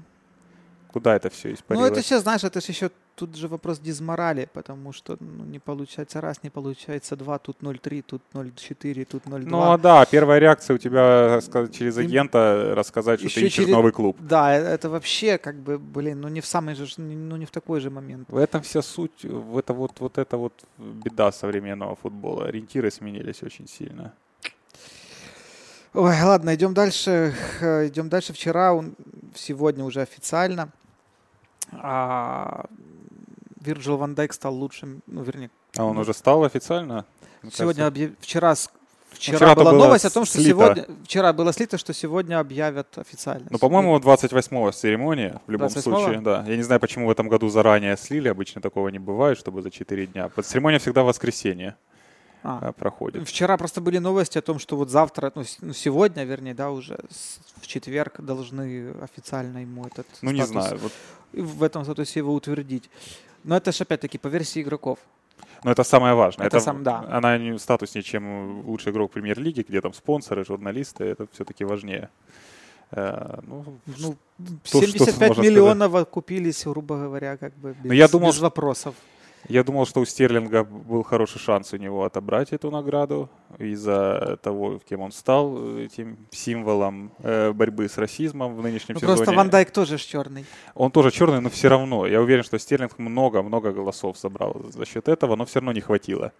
[0.92, 1.90] куда это все испарилось?
[1.90, 5.60] Ну, это все, знаешь, это же еще тут же вопрос дизморали, потому что ну, не
[5.60, 9.46] получается раз, не получается два, тут 0,3, тут 0,4, тут 0,2.
[9.46, 13.76] Ну, а да, первая реакция у тебя через агента рассказать, что еще ты ищешь через...
[13.76, 14.18] новый клуб.
[14.20, 17.52] Да, э, это вообще как бы, блин, ну не в самый же, ну не в
[17.52, 18.30] такой же момент.
[18.30, 22.46] В этом вся суть, в это вот, вот это вот беда современного футбола.
[22.46, 24.14] Ориентиры сменились очень сильно.
[25.94, 27.34] Ой, ладно, идем дальше.
[27.62, 28.34] Идем дальше.
[28.34, 28.80] Вчера,
[29.36, 30.70] сегодня уже официально
[31.74, 32.66] а
[33.62, 35.50] Вирджил Ван Дайк стал лучшим, ну, вернее.
[35.76, 37.06] А он ну, уже стал официально?
[37.52, 38.12] Сегодня объяв...
[38.20, 38.56] вчера
[39.10, 40.50] Вчера, вчера была новость о том, что слито.
[40.50, 40.86] сегодня...
[41.06, 43.48] Вчера было слито, что сегодня объявят официально.
[43.50, 46.44] Ну, по-моему, 28-го церемония, в любом 28 случае, да.
[46.46, 49.72] Я не знаю, почему в этом году заранее слили, обычно такого не бывает, чтобы за
[49.72, 50.30] 4 дня.
[50.44, 51.76] Церемония всегда в воскресенье
[52.44, 52.70] а.
[52.70, 53.28] Э, проходит.
[53.28, 56.98] Вчера просто были новости о том, что вот завтра, ну, ну сегодня, вернее, да, уже
[57.62, 60.78] в четверг должны официально ему этот Ну, статус, не знаю.
[60.78, 60.92] Вот.
[61.34, 62.90] В этом статусе его утвердить.
[63.44, 65.00] Но это же опять-таки по версии игроков.
[65.64, 66.48] Но это самое важное.
[66.48, 67.06] Это, это сам, да.
[67.10, 71.04] Она не статуснее, чем лучший игрок премьер-лиги, где там спонсоры, журналисты.
[71.04, 72.10] Это все-таки важнее.
[72.92, 74.16] Э, ну, ну,
[74.64, 76.10] 75 то, миллионов сказать.
[76.10, 78.96] купились, грубо говоря, как бы без, я думал, без вопросов.
[79.48, 84.80] Я думал, что у Стерлинга был хороший шанс у него отобрать эту награду из-за того,
[84.80, 89.16] кем он стал, этим символом э, борьбы с расизмом в нынешнем ну, сезоне.
[89.16, 90.46] Просто Ван Дайк тоже черный.
[90.76, 92.06] Он тоже черный, но все равно.
[92.08, 96.34] Я уверен, что Стерлинг много-много голосов собрал за счет этого, но все равно не хватило.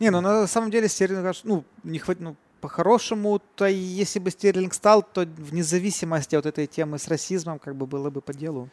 [0.00, 4.74] Не, ну на самом деле Стерлинг, ну, не хватит, ну, по-хорошему, то если бы Стерлинг
[4.74, 8.68] стал, то вне зависимости от этой темы с расизмом, как бы было бы по делу.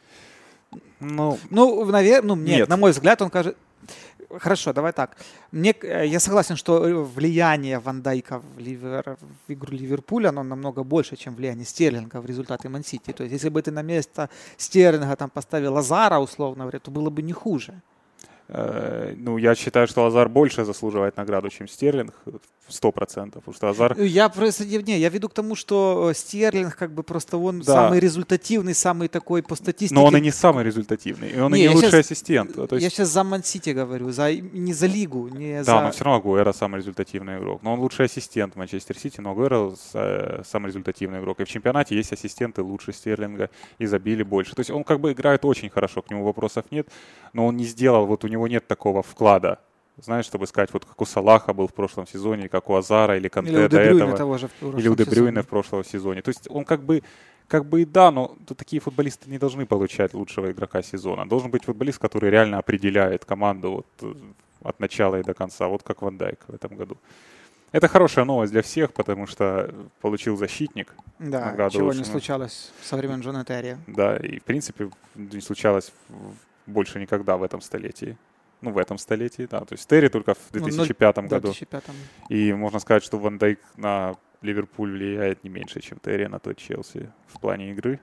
[0.99, 3.57] Ну, ну наверное, ну, нет, нет, на мой взгляд, он кажется...
[4.39, 5.15] Хорошо, давай так.
[5.51, 6.81] Мне, э, я согласен, что
[7.15, 12.25] влияние Ван Дайка в, Ливер, в игру Ливерпуля, оно намного больше, чем влияние Стерлинга в
[12.25, 13.13] результаты Мансити.
[13.13, 17.09] То есть, если бы ты на место Стерлинга там поставил Лазара, условно говоря, то было
[17.09, 17.81] бы не хуже.
[18.49, 22.13] Э, ну, я считаю, что Лазар больше заслуживает награду, чем Стерлинг,
[22.69, 23.99] сто процентов, потому что Лазар...
[24.01, 27.73] Я просто, не, я веду к тому, что э, Стерлинг как бы просто он да.
[27.73, 29.95] самый результативный, самый такой по статистике.
[29.95, 32.55] Но он и не самый результативный, и он не, и не лучший сейчас, ассистент.
[32.55, 32.83] То есть...
[32.83, 35.81] Я сейчас за Ман-Сити говорю, за, не за лигу, не да, за...
[35.81, 37.63] но все равно Агуэра самый результативный игрок.
[37.63, 41.39] Но он лучший ассистент в Манчестер Сити, но Агуэра э, самый результативный игрок.
[41.39, 44.55] И в чемпионате есть ассистенты лучше Стерлинга, и забили больше.
[44.55, 46.87] То есть он как бы играет очень хорошо, к нему вопросов нет,
[47.33, 49.59] но он не сделал, вот у него нет такого вклада
[49.97, 53.27] знаешь, чтобы сказать, вот как у Салаха был в прошлом сезоне, как у Азара или
[53.27, 54.17] Канте или до этого.
[54.17, 56.21] Того же в или у Дебрюйна в прошлом сезоне.
[56.21, 57.03] То есть он как бы,
[57.47, 61.27] как бы и да, но такие футболисты не должны получать лучшего игрока сезона.
[61.27, 64.13] Должен быть футболист, который реально определяет команду вот э,
[64.63, 66.97] от начала и до конца, вот как Ван Дайк в этом году.
[67.73, 70.95] Это хорошая новость для всех, потому что получил защитник.
[71.19, 71.91] Да, чего лучшего.
[71.93, 73.77] не случалось со времен Джона Терри.
[73.87, 75.91] Да, и в принципе не случалось
[76.67, 78.17] больше никогда в этом столетии
[78.61, 79.59] ну, в этом столетии, да.
[79.59, 81.47] То есть Терри только в 2005 ну, году.
[81.47, 81.83] 2005.
[82.29, 86.57] И можно сказать, что Ван Дайк на Ливерпуль влияет не меньше, чем Терри на тот
[86.57, 87.99] Челси в плане игры.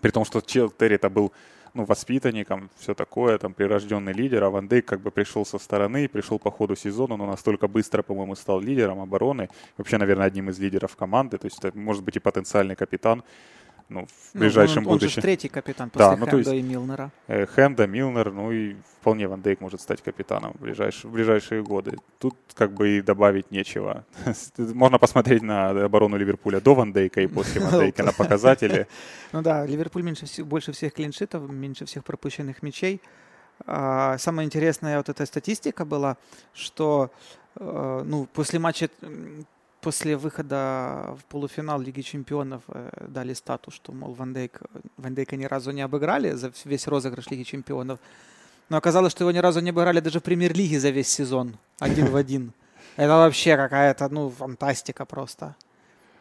[0.00, 1.32] При том, что Чел Терри это был
[1.74, 6.08] ну, воспитанником, все такое, там, прирожденный лидер, а Ван Дейк как бы пришел со стороны,
[6.08, 10.58] пришел по ходу сезона, но настолько быстро, по-моему, стал лидером обороны, вообще, наверное, одним из
[10.58, 13.22] лидеров команды, то есть это может быть и потенциальный капитан,
[13.88, 15.08] ну, в ближайшем ну, он, будущем.
[15.08, 17.10] Он же третий капитан после да, ну, Хенда есть, и Милнера.
[17.26, 21.62] Э, Хенда, Милнер, ну и вполне Ван Дейк может стать капитаном в ближайшие, в ближайшие
[21.62, 21.96] годы.
[22.18, 24.04] Тут как бы и добавить нечего.
[24.58, 28.86] Можно посмотреть на оборону Ливерпуля до Ван Дейка и после Ван Дейка на показатели.
[29.32, 33.00] Ну да, Ливерпуль меньше, больше всех клиншитов, меньше всех пропущенных мячей.
[33.66, 36.16] А, самая интересная вот эта статистика была,
[36.52, 37.10] что
[37.56, 38.88] э, ну, после матча
[39.82, 44.60] после выхода в полуфинал Лиги Чемпионов э, дали статус, что, мол, Ван, Дейк,
[44.96, 47.98] Ван Дейка ни разу не обыграли за весь розыгрыш Лиги Чемпионов.
[48.68, 51.56] Но оказалось, что его ни разу не обыграли даже в премьер-лиге за весь сезон.
[51.80, 52.52] Один в один.
[52.96, 55.54] Это вообще какая-то, ну, фантастика просто.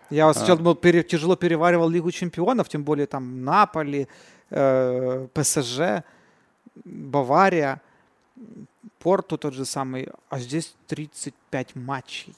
[0.09, 4.07] Я вот сначала думал, пере, тяжело переваривал Лигу Чемпионов, тем более там Наполи,
[4.49, 6.03] э, ПСЖ,
[6.83, 7.79] Бавария,
[8.99, 10.09] Порту тот же самый.
[10.29, 12.33] А здесь 35 матчей.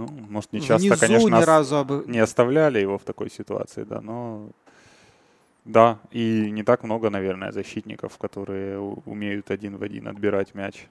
[0.00, 2.06] Ну, может, не часто, Внизу конечно, ни разу об...
[2.06, 4.48] не оставляли его в такой ситуации, да, но
[5.66, 10.86] да, и не так много, наверное, защитников, которые умеют один в один отбирать мяч.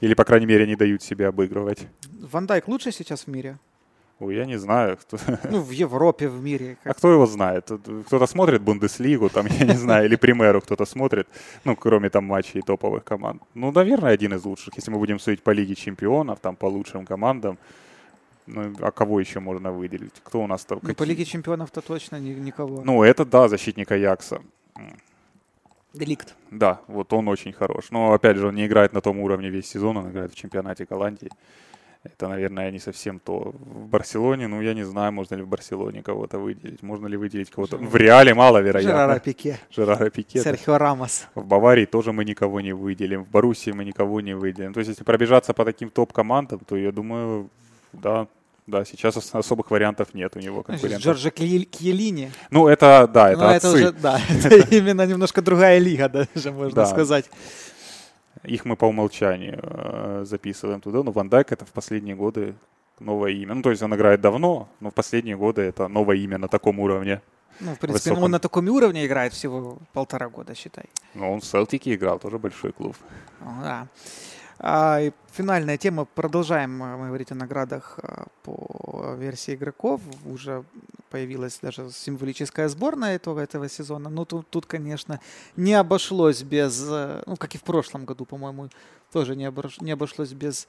[0.00, 1.86] Или, по крайней мере, не дают себе обыгрывать.
[2.32, 3.58] Ван Дайк лучший сейчас в мире?
[4.20, 4.96] Ой, я не знаю.
[4.96, 5.18] Кто...
[5.50, 6.78] Ну, в Европе, в мире.
[6.82, 6.92] Как...
[6.92, 7.70] А кто его знает?
[8.06, 11.28] Кто-то смотрит Бундеслигу, там, я не знаю, или Примеру кто-то смотрит,
[11.64, 13.42] ну, кроме там матчей топовых команд.
[13.54, 14.74] Ну, наверное, один из лучших.
[14.76, 17.58] Если мы будем судить по Лиге Чемпионов, там, по лучшим командам,
[18.48, 20.14] ну, а кого еще можно выделить?
[20.24, 20.80] Кто у нас там?
[20.82, 22.82] Ну, по Лиге Чемпионов-то точно ни, никого.
[22.84, 24.40] Ну, это, да, защитника Якса.
[25.94, 26.34] Деликт.
[26.50, 27.90] Да, вот он очень хорош.
[27.90, 30.86] Но, опять же, он не играет на том уровне весь сезон, он играет в чемпионате
[30.90, 31.30] Голландии.
[32.04, 33.54] Это, наверное, не совсем то.
[33.56, 36.82] В Барселоне, ну, я не знаю, можно ли в Барселоне кого-то выделить.
[36.82, 37.76] Можно ли выделить кого-то?
[37.76, 38.92] В Реале маловероятно.
[38.92, 39.58] Жерара Пике.
[39.70, 40.40] Жерара Пике.
[40.40, 41.26] Серхио Рамос.
[41.34, 43.24] В Баварии тоже мы никого не выделим.
[43.24, 44.72] В Боруссии мы никого не выделим.
[44.72, 47.50] То есть, если пробежаться по таким топ-командам, то я думаю,
[47.92, 48.28] да,
[48.68, 51.02] да, сейчас особых вариантов нет у него конкурентов.
[51.02, 52.30] Джорджа Кьелини.
[52.50, 56.86] Ну, это, да, это ну, это уже, да, это именно немножко другая лига, даже можно
[56.86, 57.24] сказать.
[58.44, 62.54] Их мы по умолчанию э, записываем туда, но Ван Дайк это в последние годы
[63.00, 63.54] новое имя.
[63.54, 66.78] Ну, то есть он играет давно, но в последние годы это новое имя на таком
[66.78, 67.20] уровне.
[67.60, 68.24] Ну, в принципе, высоком...
[68.24, 70.84] он на таком уровне играет всего полтора года, считай.
[71.14, 72.96] Ну, он в Селтике играл, тоже большой клуб.
[73.40, 73.88] Да.
[74.60, 75.00] А,
[75.32, 76.04] финальная тема.
[76.04, 80.00] Продолжаем мы говорить о наградах а, по версии игроков.
[80.26, 80.64] Уже
[81.10, 84.10] появилась даже символическая сборная этого, этого сезона.
[84.10, 85.20] Но тут, тут, конечно,
[85.56, 86.84] не обошлось без...
[86.88, 88.68] Э, ну, как и в прошлом году, по-моему,
[89.12, 90.66] тоже не, обош, не обошлось без,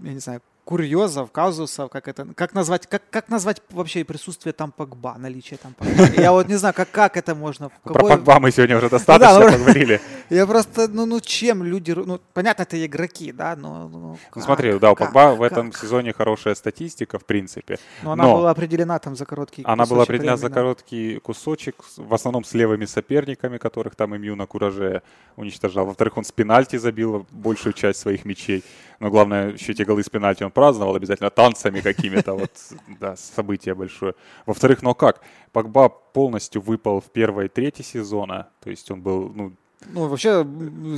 [0.00, 4.70] я не знаю, курьезов, казусов, как это, как назвать, как, как назвать вообще присутствие там
[4.70, 6.08] Погба, наличие там Погба?
[6.16, 7.70] Я вот не знаю, как, как это можно.
[7.82, 7.94] Какой...
[7.94, 10.00] Про Погба мы сегодня уже достаточно да, ну, поговорили.
[10.30, 13.88] Я просто, ну, ну чем люди, ну, понятно, это игроки, да, но...
[13.88, 17.78] Ну, ну, как, смотри, да, у Погба в этом сезоне хорошая статистика, в принципе.
[18.02, 22.44] Но она была определена там за короткий Она была определена за короткий кусочек, в основном
[22.44, 25.02] с левыми соперниками, которых там Имью на кураже
[25.36, 25.86] уничтожал.
[25.86, 28.62] Во-вторых, он с пенальти забил большую часть своих мячей.
[29.00, 32.52] Но главное, еще те голы с пенальти он праздновал обязательно танцами какими-то, вот,
[33.00, 34.14] да, событие большое.
[34.46, 35.20] Во-вторых, ну как,
[35.50, 39.52] Погба полностью выпал в первой трети сезона, то есть он был, ну,
[39.86, 40.46] ну, вообще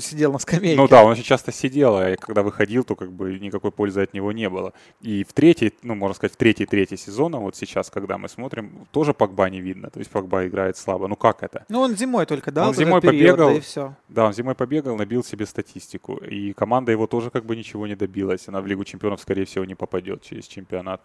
[0.00, 0.76] сидел на скамейке.
[0.76, 4.14] Ну да, он очень часто сидел, а когда выходил, то как бы никакой пользы от
[4.14, 4.72] него не было.
[5.00, 8.86] И в третьей, ну, можно сказать, в третьей третьей сезона, вот сейчас, когда мы смотрим,
[8.90, 9.90] тоже Погба не видно.
[9.90, 11.08] То есть Погба играет слабо.
[11.08, 11.64] Ну как это?
[11.68, 12.68] Ну, он зимой только дал.
[12.68, 13.50] Он зимой период, побегал.
[13.50, 13.94] Да, и все.
[14.08, 16.16] Да, он зимой побегал, набил себе статистику.
[16.16, 18.48] И команда его тоже как бы ничего не добилась.
[18.48, 21.00] Она в Лигу чемпионов, скорее всего, не попадет через чемпионат.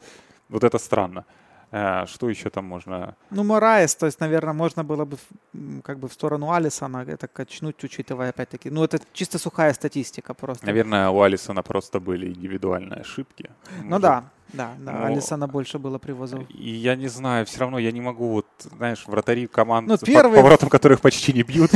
[0.49, 1.25] Вот это странно.
[1.71, 3.15] Э, что еще там можно?
[3.29, 5.17] Ну, Мораес, то есть, наверное, можно было бы
[5.83, 8.69] как бы в сторону Алисона это качнуть, учитывая опять-таки.
[8.69, 10.65] Ну, это чисто сухая статистика просто.
[10.65, 13.51] Наверное, у Алисона просто были индивидуальные ошибки.
[13.77, 14.01] Ну Может.
[14.01, 14.91] да, да, да.
[14.91, 15.05] Но...
[15.05, 16.43] Алисона больше было привозов.
[16.49, 20.31] И я не знаю, все равно я не могу, вот, знаешь, вратари команд ну, первый...
[20.31, 21.71] по поворотам которых почти не бьют.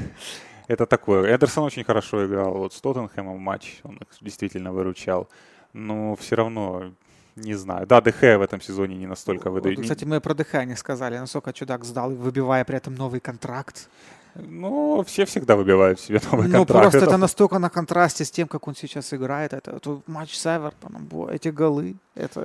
[0.68, 1.34] Это такое.
[1.34, 2.54] Эдерсон очень хорошо играл.
[2.54, 5.28] Вот с Тоттенхэмом матч он их действительно выручал.
[5.72, 6.92] Но все равно
[7.36, 7.86] не знаю.
[7.86, 9.76] Да, ДХ в этом сезоне не настолько выдает.
[9.78, 13.88] Вот, кстати, мы про ДХ не сказали, насколько чудак сдал, выбивая при этом новый контракт.
[14.34, 16.68] Ну, все всегда выбивают себе новый ну, контракт.
[16.68, 17.06] Ну, просто это...
[17.06, 19.52] это настолько на контрасте с тем, как он сейчас играет.
[19.52, 21.96] Это, это матч с Эвертоном, эти голы.
[22.14, 22.40] Это...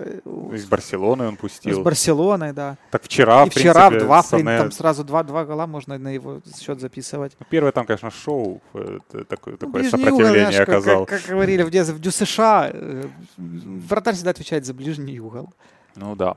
[0.54, 1.80] Из Барселоны он пустил.
[1.80, 2.78] С Барселоной, да.
[2.92, 4.58] Так вчера, И в вчера принципе, в два, Сане...
[4.58, 7.38] там сразу два, два гола можно на его счет записывать.
[7.40, 11.06] Ну, первое там, конечно, шоу э, такое, ну, такое сопротивление угол, оказал.
[11.06, 13.06] Как, как говорили в, в США, э,
[13.38, 15.54] вратарь всегда отвечает за ближний угол.
[15.96, 16.36] Ну да.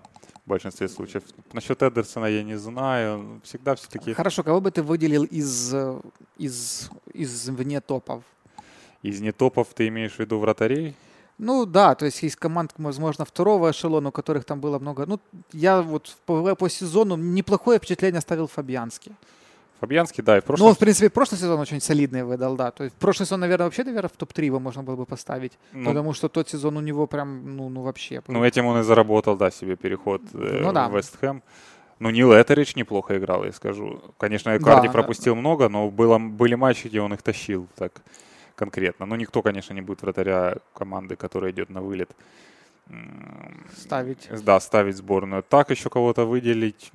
[0.51, 1.23] Большинстве случаев.
[1.53, 3.41] Насчет Эдерсона я не знаю.
[3.43, 4.13] Всегда все-таки...
[4.15, 5.75] Хорошо, кого бы ты выделил из,
[6.39, 8.23] из, из вне топов?
[9.03, 10.95] Из не топов ты имеешь в виду вратарей?
[11.39, 15.07] Ну да, то есть есть команд, возможно, второго эшелона, у которых там было много.
[15.07, 15.19] Ну,
[15.55, 19.13] я вот по, по сезону неплохое впечатление оставил Фабианский.
[19.81, 20.69] Фабианский, да, и в прошлом...
[20.69, 22.71] Ну, в принципе, прошлый сезон очень солидный выдал, да.
[22.71, 25.59] То есть прошлый сезон, наверное, вообще, наверное, в топ-3 его можно было бы поставить.
[25.73, 28.23] Ну, потому что тот сезон у него прям, ну, ну вообще.
[28.29, 30.89] Ну, этим он и заработал, да, себе переход э, ну, да.
[30.89, 31.43] в Вест Хэм.
[31.99, 34.01] Ну, Нил Этерич неплохо играл, я скажу.
[34.19, 35.41] Конечно, Карди да, пропустил да.
[35.41, 38.03] много, но было, были матчи, где он их тащил так
[38.55, 39.07] конкретно.
[39.07, 42.11] Но никто, конечно, не будет вратаря команды, которая идет на вылет.
[43.77, 44.29] Ставить.
[44.45, 45.43] Да, ставить сборную.
[45.43, 46.91] Так еще кого-то выделить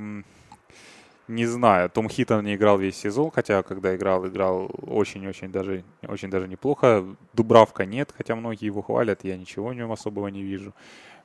[1.28, 6.30] не знаю, Том Хиттон не играл весь сезон, хотя когда играл, играл очень-очень даже, очень
[6.30, 7.04] даже неплохо.
[7.34, 10.74] Дубравка нет, хотя многие его хвалят, я ничего в нем особого не вижу.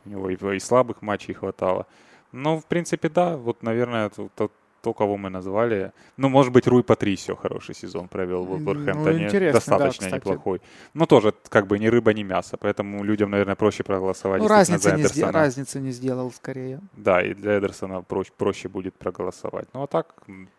[0.07, 1.87] У него и, и слабых матчей хватало.
[2.33, 4.53] Но, в принципе, да, вот, наверное, тот,
[4.83, 5.93] то, кого мы назвали.
[6.17, 9.31] Ну, может быть, Руй Патрисио хороший сезон провел в Вулверхэмптоне.
[9.33, 10.61] Ну, достаточно да, неплохой.
[10.95, 12.57] Но тоже как бы ни рыба, ни мясо.
[12.57, 16.81] Поэтому людям, наверное, проще проголосовать ну, разницы не, сде- разницы не сделал скорее.
[16.97, 19.69] Да, и для Эдерсона проще, проще будет проголосовать.
[19.75, 20.15] Ну, а так,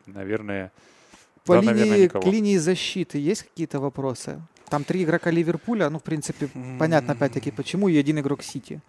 [0.05, 0.71] наверное...
[1.45, 4.39] По да, линии, наверное, к линии защиты есть какие-то вопросы?
[4.69, 6.47] Там три игрока Ливерпуля, ну, в принципе,
[6.79, 8.79] понятно опять-таки, почему, и один игрок Сити.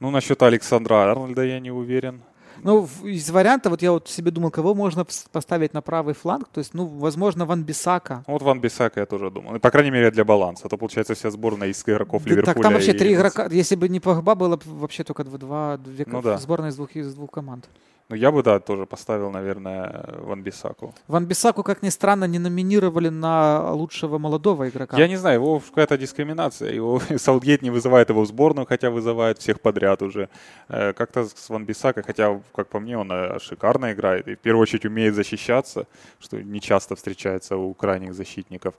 [0.00, 2.20] Ну, насчет Александра Арнольда я не уверен.
[2.62, 6.48] Ну, из варианта, вот я вот себе думал, кого можно поставить на правый фланг.
[6.48, 8.24] То есть, ну, возможно, Ван Бисака.
[8.26, 9.58] Вот Ван Бисака я тоже думал.
[9.58, 10.66] По крайней мере, для баланса.
[10.66, 12.54] А то, получается, вся сборная из игроков да, Ливерпуля.
[12.54, 13.48] Так там вообще три игрока.
[13.50, 16.38] Если бы не Погба, было бы вообще только два, две ну, да.
[16.38, 17.68] сборная из двух, из двух команд.
[18.10, 20.94] Ну, я бы, да, тоже поставил, наверное, Ван Бисаку.
[21.08, 24.98] Ван Бисаку, как ни странно, не номинировали на лучшего молодого игрока.
[24.98, 26.70] Я не знаю, его какая-то дискриминация.
[26.70, 30.28] Его Саутгейт не вызывает его в сборную, хотя вызывает всех подряд уже.
[30.68, 34.28] Э, как-то с Ван Бисака, хотя, как по мне, он э, шикарно играет.
[34.28, 35.86] И в первую очередь умеет защищаться,
[36.20, 38.74] что не часто встречается у крайних защитников.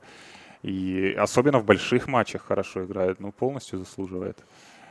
[0.61, 3.19] И особенно в больших матчах хорошо играет.
[3.19, 4.38] Ну, полностью заслуживает.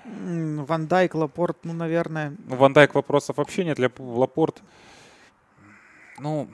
[0.05, 2.35] Ван Дайк, Лапорт, ну, наверное.
[2.47, 3.77] Ну, Ван Дайк вопросов вообще нет.
[3.77, 4.63] Для Лапорт,
[6.19, 6.49] ну,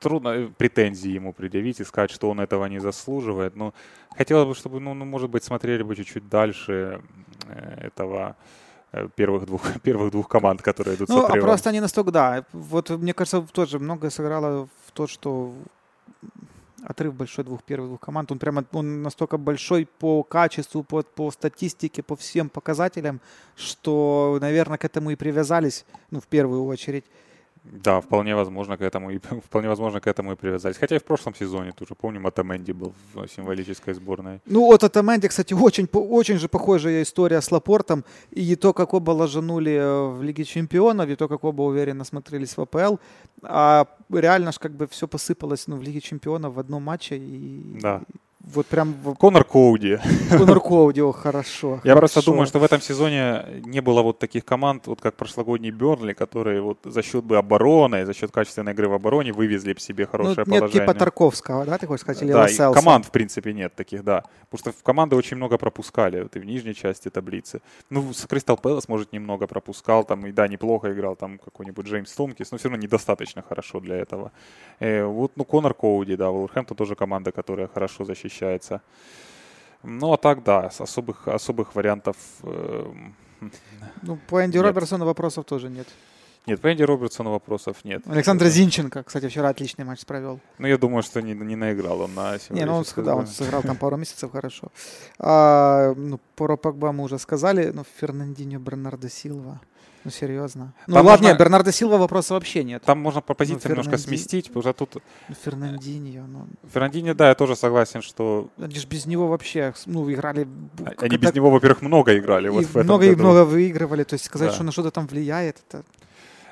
[0.00, 3.56] трудно э, претензии ему предъявить и сказать, что он этого не заслуживает.
[3.56, 3.74] Но
[4.16, 7.02] хотелось бы, чтобы, ну, ну может быть, смотрели бы чуть-чуть дальше
[7.46, 8.36] э, этого
[8.92, 12.44] э, первых двух, первых двух команд, которые идут ну, а просто они настолько, да.
[12.52, 15.52] Вот, мне кажется, тоже много сыграло в то, что
[16.84, 18.32] отрыв большой двух первых двух команд.
[18.32, 23.20] Он прямо он настолько большой по качеству, по, по статистике, по всем показателям,
[23.56, 27.04] что, наверное, к этому и привязались, ну, в первую очередь.
[27.64, 30.78] Да, вполне возможно к этому и вполне возможно к этому и привязались.
[30.78, 34.40] Хотя и в прошлом сезоне тоже помним, Атаменди был в символической сборной.
[34.46, 38.04] Ну, от Атаменди, кстати, очень, очень же похожая история с Лапортом.
[38.30, 42.56] И то, как оба ложанули э, в Лиге Чемпионов, и то, как оба уверенно смотрелись
[42.56, 42.96] в АПЛ.
[43.42, 47.16] А реально же как бы все посыпалось ну, в Лиге Чемпионов в одном матче.
[47.16, 48.02] И, да.
[48.44, 48.94] Вот прям...
[49.18, 49.98] Конор Коуди.
[50.30, 51.80] Конор Коуди, о, хорошо.
[51.84, 55.70] Я просто думаю, что в этом сезоне не было вот таких команд, вот как прошлогодний
[55.70, 59.80] Бернли, которые вот за счет бы обороны, за счет качественной игры в обороне вывезли бы
[59.80, 60.80] себе хорошее ну, нет положение.
[60.80, 64.02] Нет типа Тарковского, да, ты хочешь сказать, или Да, и команд, в принципе, нет таких,
[64.02, 64.24] да.
[64.50, 67.60] Потому что в команды очень много пропускали, вот и в нижней части таблицы.
[67.90, 72.12] Ну, с Кристал Пэлас, может, немного пропускал, там, и да, неплохо играл, там, какой-нибудь Джеймс
[72.12, 74.32] Томкис, но все равно недостаточно хорошо для этого.
[74.80, 78.80] Э, вот, ну, Конор Коуди, да, Волверхэмптон тоже команда, которая хорошо защищает защищается.
[79.82, 82.16] Ну, а так, да, особых, особых вариантов...
[82.42, 82.92] Э,
[84.02, 84.66] ну, по Энди нет.
[84.66, 85.88] Робертсону вопросов тоже нет.
[86.46, 88.02] Нет, по Энди Робертсону вопросов нет.
[88.06, 90.38] Александр Зинченко, кстати, вчера отличный матч провел.
[90.58, 93.62] Ну, я думаю, что не, не наиграл он на Не, ну он, да, он сыграл
[93.62, 94.68] там пару месяцев хорошо.
[95.18, 99.60] А, ну, про Погба мы уже сказали, но Фернандинho Бернардо Силва.
[100.04, 100.74] Ну, серьезно.
[100.86, 101.38] Ну, там ладно, можно...
[101.38, 102.82] Бернардо Силва вопроса вообще нет.
[102.82, 105.02] Там можно по позиции ну, немножко сместить, потому что тут...
[105.28, 106.46] Ну, Фернандиньо, ну...
[106.72, 108.48] Фернандиньо, да, я тоже согласен, что...
[108.58, 110.48] Они же без него вообще, ну, играли...
[110.84, 112.48] А, они без него, во-первых, много играли.
[112.48, 114.54] Вот и много и много выигрывали, то есть сказать, да.
[114.54, 115.84] что на что-то там влияет, это...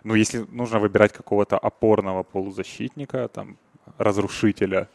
[0.04, 3.56] Ну, если нужно выбирать какого-то опорного полузащитника, там,
[3.98, 4.88] разрушителя,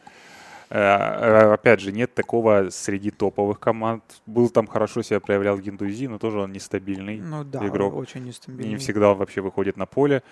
[0.68, 4.02] опять же, нет такого среди топовых команд.
[4.26, 7.94] Был там хорошо себя проявлял Гиндузи, но тоже он нестабильный ну, да, игрок.
[7.94, 8.70] очень нестабильный.
[8.70, 10.22] Не всегда вообще выходит на поле.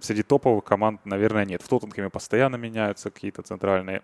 [0.00, 1.62] Среди топовых команд, наверное, нет.
[1.62, 4.02] В Тоттенхэме постоянно меняются какие-то центральные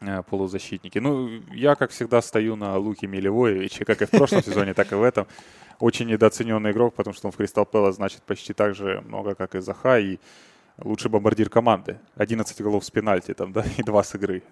[0.00, 0.98] э, полузащитники.
[0.98, 4.94] Ну, я, как всегда, стою на Луке Милевоевиче, как и в прошлом сезоне, так и
[4.94, 5.26] в этом.
[5.78, 9.54] Очень недооцененный игрок, потому что он в Кристал Пэлас значит почти так же много, как
[9.54, 9.98] и Заха.
[9.98, 10.18] И
[10.84, 11.98] лучший бомбардир команды.
[12.16, 14.42] 11 голов с пенальти там, да, и 2 с игры.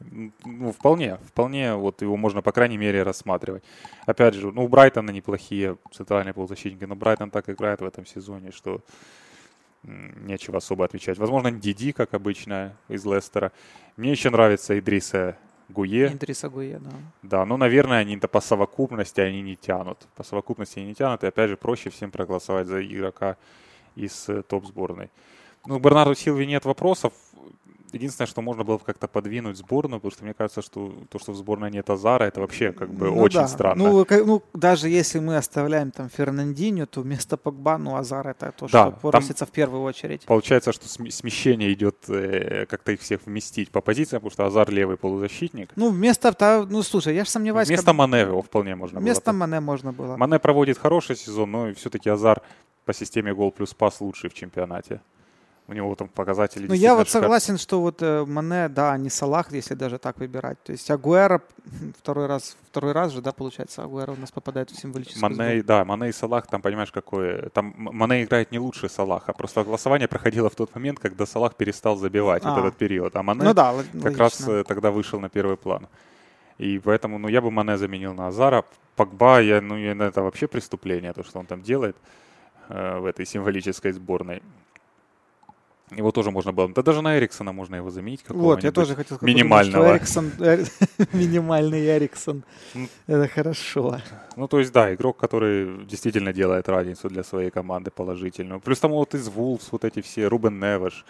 [0.44, 3.62] Ну, вполне, вполне вот его можно, по крайней мере, рассматривать.
[4.06, 8.50] Опять же, ну, у Брайтона неплохие центральные полузащитники, но Брайтон так играет в этом сезоне,
[8.50, 8.80] что
[9.82, 11.18] нечего особо отвечать.
[11.18, 13.52] Возможно, Диди, как обычно, из Лестера.
[13.96, 15.36] Мне еще нравится Идриса
[15.68, 16.08] Гуе.
[16.08, 16.90] Идриса Гуе, да.
[17.22, 19.98] Да, ну, наверное, они-то по совокупности они не тянут.
[20.16, 23.36] По совокупности они не тянут, и опять же проще всем проголосовать за игрока
[23.94, 25.10] из э, топ-сборной.
[25.66, 27.12] Ну, к Бернарду Силви нет вопросов.
[27.92, 31.36] Единственное, что можно было как-то подвинуть сборную, потому что мне кажется, что то, что в
[31.36, 33.48] сборной нет Азара, это вообще как бы ну, очень да.
[33.48, 33.82] странно.
[33.82, 38.52] Ну, как, ну, даже если мы оставляем там Фернандинho, то вместо Погба, ну, Азар это
[38.56, 40.22] то, да, что просится в первую очередь.
[40.24, 44.96] Получается, что смещение идет э, как-то их всех вместить по позициям, потому что Азар левый
[44.96, 45.72] полузащитник.
[45.74, 47.66] Ну, вместо, ну, слушай, я же сомневаюсь.
[47.66, 48.06] Вместо когда...
[48.06, 49.32] Мане его вполне можно вместо было.
[49.32, 50.16] Вместо Мане можно было.
[50.16, 52.40] Мане проводит хороший сезон, но все-таки Азар
[52.84, 55.00] по системе гол плюс пас лучший в чемпионате.
[55.70, 59.52] У него там показатели Ну, я вот согласен, что вот э, Мане, да, не Салах,
[59.52, 60.60] если даже так выбирать.
[60.64, 61.40] То есть Агуэра
[61.98, 65.66] второй раз, второй раз же, да, получается, Агуэра у нас попадает в символическую Мане, сборку.
[65.68, 67.50] Да, Мане и Салах, там, понимаешь, какое...
[67.50, 71.96] Там Мане играет не лучше Салаха, просто голосование проходило в тот момент, когда Салах перестал
[71.96, 72.50] забивать а.
[72.50, 73.14] вот этот период.
[73.14, 74.18] А Мане ну, да, как логично.
[74.18, 75.86] раз э, тогда вышел на первый план.
[76.58, 78.64] И поэтому, ну, я бы Мане заменил на Азара.
[78.96, 81.96] Погба, я, ну, это вообще преступление, то, что он там делает
[82.70, 84.42] э, в этой символической сборной.
[85.90, 86.68] Его тоже можно было.
[86.68, 88.24] Да даже на Эриксона можно его заменить.
[88.28, 89.90] Вот, я тоже хотел сказать, минимального.
[89.90, 90.30] Эриксон,
[91.12, 92.44] минимальный Эриксон.
[93.06, 93.98] Это хорошо.
[94.36, 98.60] Ну, то есть, да, игрок, который действительно делает разницу для своей команды положительную.
[98.60, 101.04] Плюс там вот из Вулфс вот эти все, Рубен Невеш.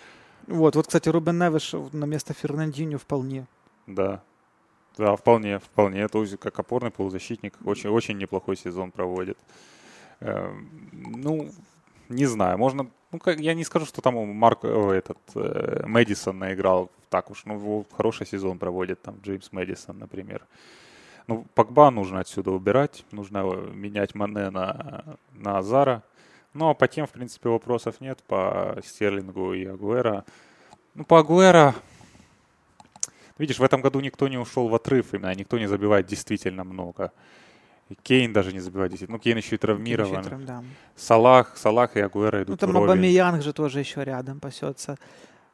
[0.46, 3.46] Вот, вот, кстати, Рубен Невеш на место Фернандинho вполне.
[3.86, 4.22] Да.
[4.96, 6.08] Да, вполне, вполне.
[6.08, 9.38] То есть, как опорный полузащитник, очень, очень неплохой сезон проводит.
[10.20, 11.50] Эм, ну,
[12.08, 17.30] не знаю, можно ну, я не скажу, что там Марк, этот, э, Мэдисон наиграл так
[17.30, 17.44] уж.
[17.44, 20.46] Ну, хороший сезон проводит там Джеймс Мэдисон, например.
[21.26, 23.04] Ну, Погба нужно отсюда убирать.
[23.10, 23.42] Нужно
[23.72, 26.02] менять Мане на, на Азара.
[26.54, 28.22] Ну, а по тем, в принципе, вопросов нет.
[28.26, 30.24] По Стерлингу и Агуэра.
[30.94, 31.74] Ну, по Агуэра...
[33.38, 35.34] Видишь, в этом году никто не ушел в отрыв именно.
[35.34, 37.12] Никто не забивает действительно много.
[37.90, 39.18] И Кейн даже не забивает действительно.
[39.18, 40.24] Ну, Кейн еще и травмирован.
[40.24, 40.62] Еще и да.
[40.96, 44.96] Салах, Салах и Агуэра идут Ну, там Абамиянг же тоже еще рядом пасется.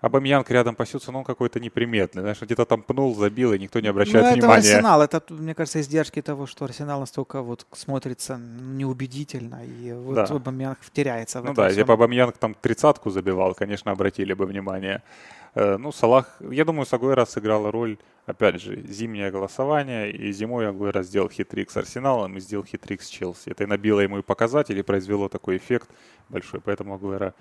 [0.07, 2.23] Абамьянг рядом пасется, но он какой-то неприметный.
[2.23, 4.61] Знаешь, где-то там пнул, забил, и никто не обращает ну, внимания.
[4.61, 5.03] это Арсенал.
[5.03, 10.25] Это, мне кажется, издержки того, что Арсенал настолько вот смотрится неубедительно, и вот да.
[10.25, 11.79] Абамьянг теряется в Ну этом да, всем.
[11.79, 15.03] если бы Абамьянг там тридцатку забивал, конечно, обратили бы внимание.
[15.55, 17.97] Э, ну, Салах, я думаю, Сагуэра сыграла роль,
[18.27, 23.09] опять же, зимнее голосование, и зимой Агуэра сделал хитрик с Арсеналом и сделал хитрик с
[23.09, 23.51] Челси.
[23.51, 25.89] Это и набило ему и показатели, и произвело такой эффект
[26.29, 27.35] большой, поэтому Агуэра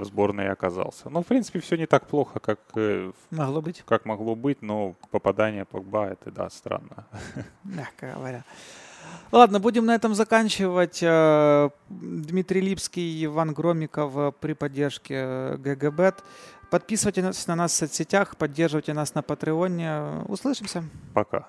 [0.00, 1.10] сборной оказался.
[1.10, 3.82] Ну, в принципе, все не так плохо, как э, могло быть.
[3.86, 7.06] Как могло быть, но попадание Погба это да странно.
[7.64, 8.44] Мягко говоря.
[9.32, 11.00] Ладно, будем на этом заканчивать.
[11.02, 16.22] Э, Дмитрий Липский, Иван Громиков при поддержке GGBet.
[16.70, 20.24] Подписывайтесь на нас в соцсетях, поддерживайте нас на Патреоне.
[20.26, 20.84] Услышимся.
[21.12, 21.48] Пока.